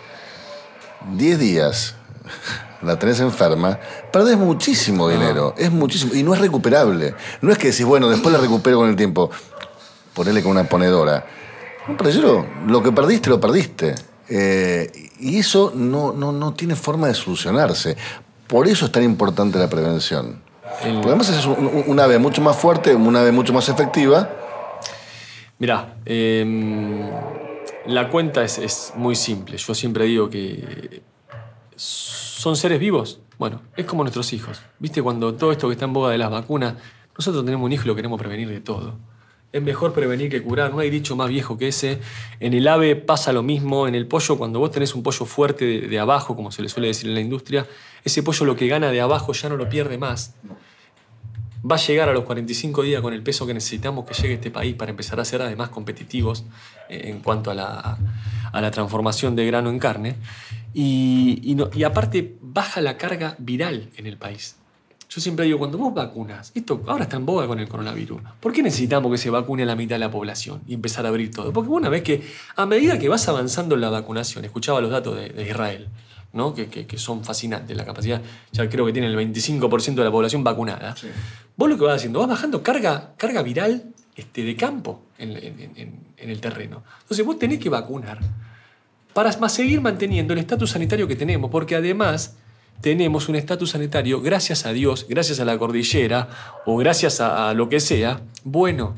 10 1.18 1.40
días 1.40 1.96
la 2.84 3.00
tenés 3.00 3.20
enferma, 3.20 3.80
perdés 4.14 4.38
muchísimo 4.38 5.08
ah. 5.08 5.12
dinero. 5.12 5.56
Es 5.58 5.72
muchísimo. 5.72 6.14
Y 6.14 6.22
no 6.22 6.36
es 6.36 6.40
recuperable. 6.40 7.16
No 7.42 7.52
es 7.52 7.58
que 7.58 7.72
decís, 7.72 7.84
bueno, 7.84 8.10
después 8.10 8.32
la 8.32 8.40
recupero 8.40 8.78
con 8.78 8.90
el 8.90 8.96
tiempo. 8.96 9.32
Ponele 10.14 10.44
con 10.44 10.52
una 10.52 10.70
ponedora. 10.70 11.26
Un 11.88 11.98
parrillero, 11.98 12.46
lo 12.68 12.84
que 12.84 12.92
perdiste, 12.92 13.32
lo 13.32 13.40
perdiste. 13.40 13.96
Eh, 14.30 14.92
y 15.20 15.40
eso 15.40 15.74
no, 15.76 16.14
no, 16.14 16.32
no 16.32 16.54
tiene 16.54 16.76
forma 16.76 17.08
de 17.08 17.16
solucionarse. 17.16 17.98
Por 18.52 18.68
eso 18.68 18.84
es 18.84 18.92
tan 18.92 19.04
importante 19.04 19.58
la 19.58 19.70
prevención. 19.70 20.42
Porque 20.84 21.08
además 21.08 21.30
es 21.30 21.46
un, 21.46 21.98
ave 22.02 22.20
mucho 22.20 22.42
más 22.42 22.58
fuerte, 22.58 22.94
un 22.94 23.16
ave 23.16 23.32
mucho 23.32 23.54
más 23.54 23.70
efectiva. 23.70 24.30
Mirá, 25.58 25.96
em, 26.04 27.10
la 27.86 28.10
cuenta 28.10 28.44
es, 28.44 28.92
muy 28.98 29.16
simple. 29.16 29.56
Yo 29.56 29.74
siempre 29.74 30.04
digo 30.04 30.30
que 30.30 31.02
son 31.78 32.58
seres 32.58 32.78
vivos. 32.78 33.22
Bueno, 33.40 33.62
es 33.78 33.86
como 33.86 34.04
nuestros 34.04 34.34
hijos. 34.34 34.62
¿Viste 34.80 35.02
cuando 35.02 35.34
todo 35.36 35.54
esto 35.54 35.70
que 35.70 35.74
está 35.74 35.86
en 35.86 35.94
boga 35.94 36.12
de 36.12 36.18
las 36.18 36.30
vacunas, 36.30 36.74
nosotros 37.18 37.46
tenemos 37.46 37.66
un 37.66 37.72
hijo 37.72 37.86
y 37.86 37.88
lo 37.88 37.96
queremos 37.96 38.20
prevenir 38.20 38.50
de 38.50 38.60
todo? 38.60 38.96
Es 39.54 39.62
mejor 39.62 39.94
prevenir 39.94 40.30
que 40.30 40.42
curar, 40.42 40.72
no 40.72 40.80
hay 40.80 40.90
dicho 40.90 41.16
más 41.18 41.28
viejo 41.28 41.58
que 41.58 41.68
ese. 41.68 42.00
En 42.40 42.54
el 42.54 42.68
ave 42.70 42.96
pasa 42.96 43.34
lo 43.34 43.44
mismo, 43.44 43.86
en 43.86 43.96
el 43.96 44.08
pollo, 44.08 44.38
cuando 44.38 44.60
vos 44.60 44.72
tenés 44.72 44.96
un 44.96 45.04
pollo 45.04 45.26
fuerte 45.26 45.66
de, 45.66 46.00
abajo, 46.00 46.38
como 46.38 46.54
se 46.54 46.62
le 46.62 46.70
suele 46.70 46.88
decir 46.88 47.10
en 47.10 47.16
la 47.16 47.22
industria, 47.22 47.68
ese 48.06 48.24
pollo 48.24 48.46
lo 48.46 48.56
que 48.56 48.68
gana 48.68 48.92
de 48.92 49.02
abajo 49.02 49.34
ya 49.34 49.50
no 49.50 49.58
lo 49.58 49.68
pierde 49.68 49.98
más. 49.98 50.36
Va 51.70 51.76
a 51.76 51.80
llegar 51.80 52.08
a 52.08 52.14
los 52.14 52.24
45 52.24 52.82
días 52.82 53.02
con 53.02 53.14
el 53.14 53.24
peso 53.24 53.46
que 53.46 53.54
necesitamos 53.54 54.06
que 54.06 54.14
llegue 54.14 54.36
este 54.36 54.52
país 54.52 54.74
para 54.76 54.90
empezar 54.90 55.20
a 55.20 55.26
ser 55.26 55.42
además 55.42 55.70
competitivos 55.70 56.46
eh, 56.90 57.10
en 57.10 57.20
cuanto 57.20 57.52
a 57.52 57.54
la, 57.54 58.72
transformación 58.72 59.36
de 59.36 59.46
grano 59.46 59.70
en 59.70 59.80
carne. 59.80 60.16
y 60.74 61.84
aparte 61.84 62.38
baja 62.42 62.80
la 62.80 62.96
carga 62.98 63.36
viral 63.38 63.90
en 63.98 64.08
el 64.08 64.18
país. 64.18 64.61
Yo 65.14 65.20
siempre 65.20 65.44
digo, 65.44 65.60
cuando 65.60 65.78
vos 65.78 65.94
vacunas, 65.94 66.54
esto 66.56 66.82
ahora 66.88 67.04
está 67.04 67.18
en 67.18 67.26
boga 67.26 67.46
con 67.46 67.60
el 67.60 67.68
coronavirus, 67.68 68.22
¿por 68.40 68.54
qué 68.54 68.64
necesitamos 68.64 69.12
que 69.12 69.18
se 69.18 69.30
vacune 69.30 69.64
a 69.64 69.66
la 69.66 69.76
mitad 69.76 69.96
de 69.96 70.00
la 70.00 70.10
población 70.10 70.62
y 70.66 70.74
empezar 70.74 71.06
a 71.06 71.10
abrir 71.10 71.32
todo? 71.32 71.52
Porque 71.52 71.70
una 71.70 71.90
vez 71.90 72.02
que, 72.02 72.26
a 72.56 72.66
medida 72.66 72.98
que 72.98 73.10
vas 73.10 73.28
avanzando 73.28 73.76
en 73.76 73.82
la 73.82 73.90
vacunación, 73.90 74.46
escuchaba 74.46 74.80
los 74.80 74.90
datos 74.90 75.18
de, 75.18 75.46
Israel, 75.46 75.90
¿no? 76.32 76.54
Que, 76.54 76.68
que, 76.70 76.98
son 76.98 77.26
fascinantes, 77.26 77.76
la 77.76 77.84
capacidad, 77.84 78.22
ya 78.54 78.70
creo 78.70 78.86
que 78.86 78.94
tiene 78.94 79.10
el 79.10 79.18
25% 79.18 79.96
de 79.96 80.04
la 80.06 80.12
población 80.12 80.46
vacunada. 80.46 80.96
Vos 81.58 81.70
lo 81.70 81.78
que 81.78 81.84
vas 81.84 81.98
haciendo, 81.98 82.20
vas 82.20 82.30
bajando 82.30 82.64
carga, 82.64 83.12
carga 83.18 83.42
viral 83.42 83.84
este, 84.16 84.46
de 84.46 84.56
campo 84.56 85.02
en, 85.18 85.36
en 85.36 86.30
el 86.30 86.40
terreno. 86.40 86.84
Entonces 87.02 87.26
vos 87.26 87.38
tenés 87.38 87.60
que 87.60 87.68
vacunar 87.68 88.20
para 89.14 89.34
seguir 89.50 89.82
manteniendo 89.82 90.32
el 90.32 90.40
estatus 90.40 90.70
sanitario 90.70 91.06
que 91.06 91.18
tenemos, 91.18 91.52
porque 91.52 91.76
además 91.76 92.38
tenemos 92.82 93.30
un 93.30 93.36
estatus 93.36 93.72
sanitario, 93.72 94.22
gracias 94.22 94.66
a 94.66 94.74
Dios, 94.74 95.06
gracias 95.08 95.40
a 95.40 95.46
la 95.46 95.58
cordillera 95.58 96.30
o 96.66 96.78
gracias 96.78 97.22
a, 97.22 97.54
lo 97.54 97.70
que 97.70 97.80
sea, 97.80 98.22
bueno. 98.44 98.96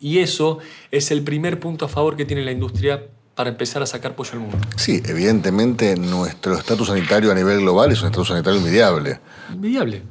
Y 0.00 0.18
eso 0.18 0.58
es 0.90 1.10
el 1.10 1.22
primer 1.22 1.60
punto 1.60 1.84
a 1.84 1.88
favor 1.88 2.16
que 2.16 2.24
tiene 2.24 2.44
la 2.44 2.52
industria 2.52 3.02
para 3.34 3.50
empezar 3.50 3.82
a 3.82 3.86
sacar 3.86 4.14
pollo 4.14 4.32
al 4.32 4.40
mundo. 4.40 4.58
Sí, 4.76 5.02
evidentemente 5.06 5.96
nuestro 5.96 6.54
estatus 6.54 6.88
sanitario 6.88 7.30
a 7.30 7.34
nivel 7.34 7.60
global 7.60 7.92
es 7.92 8.00
un 8.00 8.06
estatus 8.06 8.28
sanitario 8.28 8.60
inmediable. 8.60 9.20
Inmediable. 9.52 10.02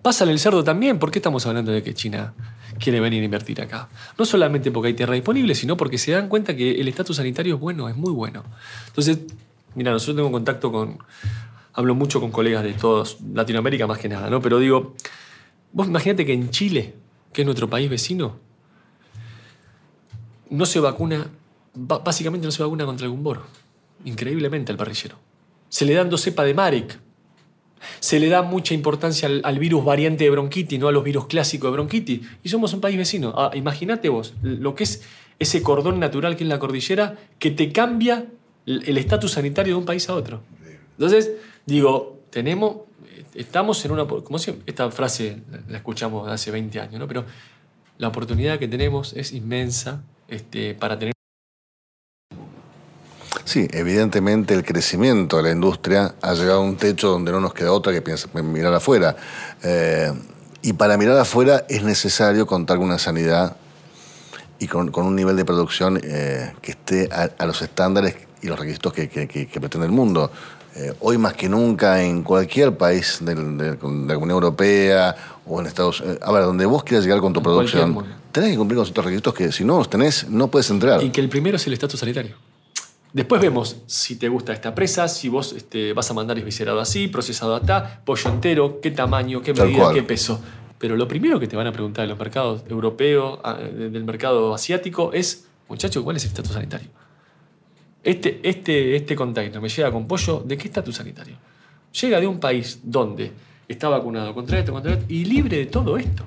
Pasa 0.00 0.24
en 0.24 0.30
el 0.30 0.38
cerdo 0.38 0.64
también. 0.64 0.98
¿Por 0.98 1.10
qué 1.10 1.18
estamos 1.18 1.46
hablando 1.46 1.70
de 1.70 1.82
que 1.82 1.94
China 1.94 2.34
quiere 2.78 2.98
venir 3.00 3.22
a 3.22 3.24
invertir 3.24 3.60
acá? 3.60 3.88
No 4.18 4.24
solamente 4.24 4.70
porque 4.70 4.88
hay 4.88 4.94
tierra 4.94 5.14
disponible, 5.14 5.54
sino 5.54 5.76
porque 5.76 5.98
se 5.98 6.12
dan 6.12 6.28
cuenta 6.28 6.56
que 6.56 6.80
el 6.80 6.88
estatus 6.88 7.16
sanitario 7.16 7.54
es 7.54 7.60
bueno, 7.60 7.88
es 7.88 7.96
muy 7.96 8.10
bueno. 8.10 8.42
Entonces, 8.88 9.18
mira, 9.74 9.92
nosotros 9.92 10.16
tenemos 10.16 10.32
contacto 10.32 10.72
con, 10.72 10.98
hablo 11.74 11.94
mucho 11.94 12.20
con 12.20 12.30
colegas 12.30 12.62
de 12.64 12.72
todos, 12.72 13.18
Latinoamérica 13.34 13.86
más 13.86 13.98
que 13.98 14.08
nada, 14.08 14.28
¿no? 14.30 14.40
Pero 14.40 14.58
digo, 14.58 14.94
vos 15.72 15.86
imagínate 15.86 16.26
que 16.26 16.32
en 16.32 16.50
Chile, 16.50 16.94
que 17.32 17.42
es 17.42 17.46
nuestro 17.46 17.68
país 17.68 17.88
vecino, 17.88 18.38
no 20.50 20.66
se 20.66 20.80
vacuna, 20.80 21.28
básicamente 21.74 22.46
no 22.46 22.50
se 22.50 22.62
vacuna 22.62 22.84
contra 22.84 23.06
el 23.06 23.12
gumboro. 23.12 23.42
Increíblemente 24.04 24.72
al 24.72 24.78
parrillero. 24.78 25.16
Se 25.68 25.86
le 25.86 25.94
dan 25.94 26.10
dos 26.10 26.20
cepas 26.20 26.44
de 26.44 26.54
Marek. 26.54 26.98
Se 27.98 28.20
le 28.20 28.28
da 28.28 28.42
mucha 28.42 28.74
importancia 28.74 29.28
al, 29.42 29.58
virus 29.58 29.84
variante 29.84 30.24
de 30.24 30.30
bronquitis, 30.30 30.78
no 30.78 30.88
a 30.88 30.92
los 30.92 31.02
virus 31.02 31.26
clásicos 31.26 31.70
de 31.70 31.72
bronquitis. 31.72 32.20
Y 32.42 32.48
somos 32.48 32.74
un 32.74 32.80
país 32.80 32.96
vecino. 32.96 33.32
Ah, 33.36 33.50
imagínate 33.54 34.08
vos 34.08 34.34
lo 34.42 34.74
que 34.74 34.84
es 34.84 35.02
ese 35.38 35.62
cordón 35.62 35.98
natural 35.98 36.36
que 36.36 36.44
es 36.44 36.48
la 36.48 36.58
cordillera 36.58 37.16
que 37.38 37.50
te 37.50 37.72
cambia 37.72 38.26
el 38.66 38.96
estatus 38.98 39.32
sanitario 39.32 39.74
de 39.74 39.80
un 39.80 39.86
país 39.86 40.08
a 40.08 40.14
otro. 40.14 40.42
Entonces, 40.92 41.32
Digo, 41.66 42.20
tenemos, 42.30 42.76
estamos 43.34 43.84
en 43.84 43.92
una, 43.92 44.06
como 44.06 44.38
esta 44.66 44.90
frase 44.90 45.42
la 45.68 45.78
escuchamos 45.78 46.28
hace 46.28 46.50
20 46.50 46.80
años, 46.80 47.00
¿no? 47.00 47.06
Pero 47.06 47.24
la 47.98 48.08
oportunidad 48.08 48.58
que 48.58 48.68
tenemos 48.68 49.12
es 49.14 49.32
inmensa 49.32 50.02
este, 50.28 50.74
para 50.74 50.98
tener... 50.98 51.12
Sí, 53.44 53.68
evidentemente 53.72 54.54
el 54.54 54.64
crecimiento 54.64 55.36
de 55.36 55.42
la 55.42 55.50
industria 55.50 56.14
ha 56.22 56.32
llegado 56.34 56.60
a 56.60 56.62
un 56.62 56.76
techo 56.76 57.08
donde 57.08 57.32
no 57.32 57.40
nos 57.40 57.52
queda 57.52 57.72
otra 57.72 57.92
que 57.92 58.42
mirar 58.42 58.72
afuera. 58.72 59.14
Eh, 59.62 60.12
y 60.62 60.72
para 60.72 60.96
mirar 60.96 61.18
afuera 61.18 61.66
es 61.68 61.82
necesario 61.82 62.46
contar 62.46 62.78
con 62.78 62.86
una 62.86 62.98
sanidad 62.98 63.56
y 64.58 64.68
con, 64.68 64.90
un 64.94 65.16
nivel 65.16 65.36
de 65.36 65.44
producción 65.44 66.00
eh, 66.02 66.52
que 66.62 66.70
esté 66.70 67.08
a, 67.12 67.46
los 67.46 67.60
estándares 67.62 68.14
y 68.42 68.46
los 68.46 68.58
requisitos 68.58 68.92
que, 68.92 69.08
pretende 69.60 69.86
el 69.86 69.92
mundo. 69.92 70.30
Eh, 70.74 70.94
hoy 71.00 71.18
más 71.18 71.34
que 71.34 71.48
nunca 71.48 72.02
en 72.02 72.22
cualquier 72.22 72.76
país 72.76 73.18
de, 73.20 73.34
la 73.34 74.16
Unión 74.16 74.30
Europea 74.30 75.14
o 75.44 75.60
en 75.60 75.66
Estados 75.66 76.00
Unidos, 76.00 76.20
a 76.22 76.32
ver, 76.32 76.44
donde 76.44 76.64
vos 76.64 76.82
quieras 76.82 77.04
llegar 77.04 77.20
con 77.20 77.32
tu 77.34 77.42
producción, 77.42 78.04
tenés 78.32 78.52
que 78.52 78.56
cumplir 78.56 78.76
con 78.76 78.86
ciertos 78.86 79.04
requisitos 79.04 79.34
que 79.34 79.52
si 79.52 79.64
no 79.64 79.76
los 79.76 79.90
tenés, 79.90 80.28
no 80.30 80.48
puedes 80.48 80.70
entrar. 80.70 81.02
Y 81.02 81.10
que 81.10 81.20
el 81.20 81.28
primero 81.28 81.56
es 81.56 81.66
el 81.66 81.74
estatus 81.74 82.00
sanitario. 82.00 82.36
Después 83.12 83.42
vemos 83.42 83.76
si 83.86 84.16
te 84.16 84.28
gusta 84.28 84.54
esta 84.54 84.74
presa, 84.74 85.06
si 85.08 85.28
vos 85.28 85.52
este, 85.52 85.92
vas 85.92 86.10
a 86.10 86.14
mandar 86.14 86.38
esviscerado 86.38 86.80
así, 86.80 87.08
procesado 87.08 87.54
acá, 87.54 88.00
pollo 88.06 88.30
entero, 88.30 88.80
qué 88.80 88.90
tamaño, 88.90 89.42
qué 89.42 89.52
medida, 89.52 89.92
qué 89.92 90.02
peso. 90.02 90.40
Pero 90.78 90.96
lo 90.96 91.06
primero 91.06 91.38
que 91.38 91.46
te 91.46 91.54
van 91.54 91.66
a 91.66 91.72
preguntar 91.72 92.04
en 92.04 92.08
los 92.08 92.18
mercados 92.18 92.62
europeos, 92.68 93.38
ah, 93.44 93.54
del 93.54 94.04
mercado 94.04 94.54
asiático, 94.54 95.12
es, 95.12 95.44
muchacho, 95.68 96.02
¿cuál 96.02 96.16
es 96.16 96.24
el 96.24 96.28
estatus 96.28 96.52
sanitario? 96.52 96.88
Este, 98.04 98.40
este, 98.42 98.96
este 98.96 99.14
container 99.14 99.60
me 99.60 99.68
llega 99.68 99.90
con 99.92 100.06
pollo, 100.08 100.42
¿de 100.44 100.56
qué 100.58 100.68
estatus 100.68 100.96
sanitario? 100.96 101.36
Llega 102.00 102.20
de 102.20 102.26
un 102.26 102.40
país 102.40 102.80
donde 102.82 103.30
está 103.68 103.88
vacunado 103.88 104.34
contra 104.34 104.58
esto, 104.58 104.72
contra 104.72 104.94
esto, 104.94 105.04
y 105.08 105.24
libre 105.24 105.58
de 105.58 105.66
todo 105.66 105.96
esto. 105.96 106.24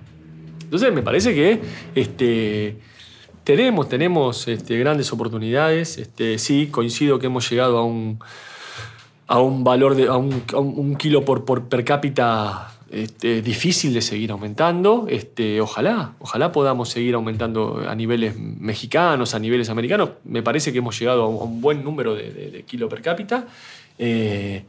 Entonces 0.64 0.94
me 0.94 1.02
parece 1.02 1.34
que 1.34 1.60
este, 1.94 2.78
tenemos, 3.44 3.90
tenemos 3.90 4.48
este, 4.48 4.78
grandes 4.78 5.12
oportunidades. 5.12 5.98
Este, 5.98 6.38
sí, 6.38 6.68
coincido 6.68 7.20
que 7.20 7.28
hemos 7.28 7.50
llegado 7.50 7.78
a 7.78 7.84
un, 7.84 8.20
a 9.28 9.40
un 9.40 9.64
valor 9.64 9.96
de 9.96 10.08
a 10.08 10.18
un, 10.18 10.96
kilo 10.96 11.26
por, 11.26 11.46
por, 11.46 11.66
per 11.66 11.84
cápita 11.84 12.75
este, 12.91 13.41
difícil 13.41 13.93
de 13.93 14.02
seguir 14.02 14.32
aumentando. 14.32 15.08
Este, 15.10 15.60
ojalá, 15.62 16.13
ojalá 16.19 16.52
podamos 16.52 16.89
seguir 16.89 17.15
aumentando 17.15 17.84
a 17.88 17.95
niveles 17.95 18.38
mexicanos, 18.38 19.34
a 19.34 19.39
niveles 19.39 19.69
americanos. 19.69 20.10
Me 20.24 20.43
parece 20.43 20.71
que 20.71 20.80
hemos 20.80 21.00
llegado 21.00 21.24
a 21.24 21.28
un 21.28 21.62
buen 21.62 21.84
número 21.84 22.15
de, 22.15 22.32
de, 22.32 22.63
kilo 22.63 22.88
per 22.89 23.02
cápita. 23.02 23.48
Eh, 23.98 24.63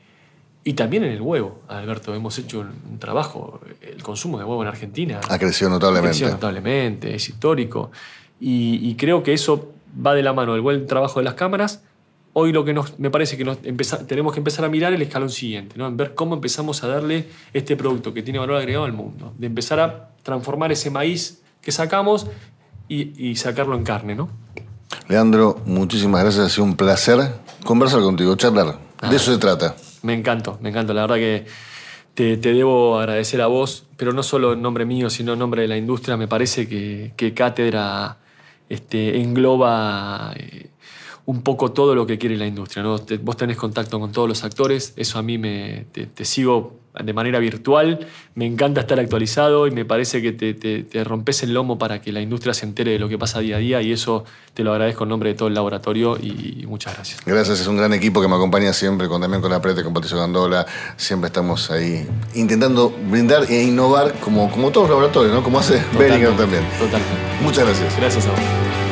y 0.66 0.72
también 0.72 1.04
en 1.04 1.12
el 1.12 1.20
huevo, 1.20 1.60
Alberto, 1.68 2.12
hemos 2.12 2.36
hecho 2.40 2.58
un, 2.58 2.98
trabajo, 2.98 3.60
el 3.80 4.02
consumo 4.02 4.36
de 4.38 4.44
huevo 4.44 4.62
en 4.62 4.68
Argentina. 4.68 5.20
Ha 5.28 5.38
crecido 5.38 5.70
notablemente. 5.70 6.08
Ha 6.08 6.10
crecido 6.10 6.30
notablemente, 6.32 7.14
es 7.14 7.28
histórico. 7.28 7.92
Y, 8.40 8.94
creo 8.96 9.22
que 9.22 9.32
eso 9.32 9.72
va 10.04 10.14
de 10.14 10.24
la 10.24 10.32
mano 10.32 10.54
del 10.54 10.62
buen 10.62 10.86
trabajo 10.88 11.20
de 11.20 11.24
las 11.24 11.34
cámaras. 11.34 11.84
Hoy 12.38 12.52
lo 12.52 12.66
que 12.66 12.74
nos, 12.74 12.98
me 12.98 13.08
parece 13.08 13.38
que 13.38 13.46
nos 13.46 13.56
tenemos 14.06 14.34
que 14.34 14.40
empezar 14.40 14.66
a 14.66 14.68
mirar 14.68 14.92
el 14.92 15.00
escalón 15.00 15.30
siguiente, 15.30 15.76
¿no? 15.78 15.86
en 15.86 15.96
ver 15.96 16.14
cómo 16.14 16.34
empezamos 16.34 16.84
a 16.84 16.86
darle 16.86 17.28
este 17.54 17.76
producto 17.76 18.12
que 18.12 18.22
tiene 18.22 18.38
valor 18.38 18.58
agregado 18.58 18.84
al 18.84 18.92
mundo, 18.92 19.32
de 19.38 19.46
empezar 19.46 19.80
a 19.80 20.10
transformar 20.22 20.70
ese 20.70 20.90
maíz 20.90 21.40
que 21.62 21.72
sacamos 21.72 22.26
y, 22.88 23.36
sacarlo 23.36 23.74
en 23.74 23.84
carne. 23.84 24.14
¿no? 24.14 24.28
Leandro, 25.08 25.62
muchísimas 25.64 26.24
gracias, 26.24 26.44
ha 26.44 26.48
sido 26.50 26.64
un 26.64 26.76
placer 26.76 27.18
conversar 27.64 28.02
contigo, 28.02 28.36
charlar. 28.36 28.80
de 29.08 29.16
eso 29.16 29.32
se 29.32 29.38
trata. 29.38 29.74
Me 30.02 30.12
encantó, 30.12 30.58
me 30.60 30.68
encantó. 30.68 30.92
La 30.92 31.06
verdad 31.06 31.16
que 31.16 31.46
te, 32.12 32.36
debo 32.36 32.98
agradecer 32.98 33.40
a 33.40 33.46
vos, 33.46 33.86
pero 33.96 34.12
no 34.12 34.22
solo 34.22 34.52
en 34.52 34.60
nombre 34.60 34.84
mío, 34.84 35.08
sino 35.08 35.32
en 35.32 35.38
nombre 35.38 35.62
de 35.62 35.68
la 35.68 35.78
industria. 35.78 36.18
Me 36.18 36.28
parece 36.28 36.68
que, 36.68 37.14
que 37.16 37.32
Cátedra 37.32 38.18
este, 38.68 39.22
engloba 39.22 40.34
eh, 40.36 40.68
un 41.26 41.42
poco 41.42 41.72
todo 41.72 41.94
lo 41.94 42.06
que 42.06 42.18
quiere 42.18 42.36
la 42.36 42.46
industria. 42.46 42.82
¿no? 42.82 42.98
vos 43.22 43.36
tenés 43.36 43.56
contacto 43.56 44.00
con 44.00 44.12
todos 44.12 44.28
los 44.28 44.44
actores, 44.44 44.94
eso 44.96 45.18
a 45.18 45.22
mí 45.22 45.38
me, 45.38 45.86
te, 45.92 46.24
sigo 46.24 46.78
de 47.02 47.12
manera 47.12 47.40
virtual, 47.40 48.06
me 48.36 48.46
encanta 48.46 48.80
estar 48.80 48.98
actualizado 48.98 49.66
y 49.66 49.70
me 49.70 49.84
parece 49.84 50.22
que 50.22 50.32
te, 50.32 51.04
rompes 51.04 51.42
el 51.42 51.52
lomo 51.52 51.78
para 51.78 52.00
que 52.00 52.12
la 52.12 52.20
industria 52.20 52.54
se 52.54 52.64
entere 52.64 52.92
de 52.92 52.98
lo 52.98 53.08
que 53.08 53.18
pasa 53.18 53.40
día 53.40 53.56
a 53.56 53.58
día 53.58 53.82
y 53.82 53.92
eso 53.92 54.24
te 54.54 54.62
lo 54.62 54.72
agradezco 54.72 55.02
en 55.02 55.10
nombre 55.10 55.30
de 55.30 55.34
todo 55.34 55.48
el 55.48 55.54
laboratorio 55.54 56.16
y, 56.16 56.64
muchas 56.66 56.94
gracias. 56.94 57.20
Gracias, 57.26 57.60
es 57.60 57.66
un 57.66 57.76
gran 57.76 57.92
equipo 57.92 58.22
que 58.22 58.28
me 58.28 58.36
acompaña 58.36 58.72
siempre, 58.72 59.08
con, 59.08 59.20
también 59.20 59.42
con 59.42 59.50
la 59.50 59.60
Prete, 59.60 59.82
con 59.82 59.92
Patricio 59.92 60.18
Gandola, 60.18 60.64
siempre 60.96 61.26
estamos 61.26 61.70
ahí 61.70 62.06
intentando 62.34 62.94
brindar 63.10 63.50
e 63.50 63.64
innovar 63.64 64.14
como, 64.20 64.50
como 64.50 64.70
todos 64.70 64.88
los 64.88 64.96
laboratorios, 64.96 65.34
¿no? 65.34 65.42
como 65.42 65.58
hace 65.58 65.82
Beringer 65.98 66.36
también. 66.36 66.62
Totalmente. 66.78 67.42
Muchas 67.42 67.64
gracias. 67.64 67.96
Gracias 67.98 68.26
a 68.26 68.30
vos. 68.30 68.85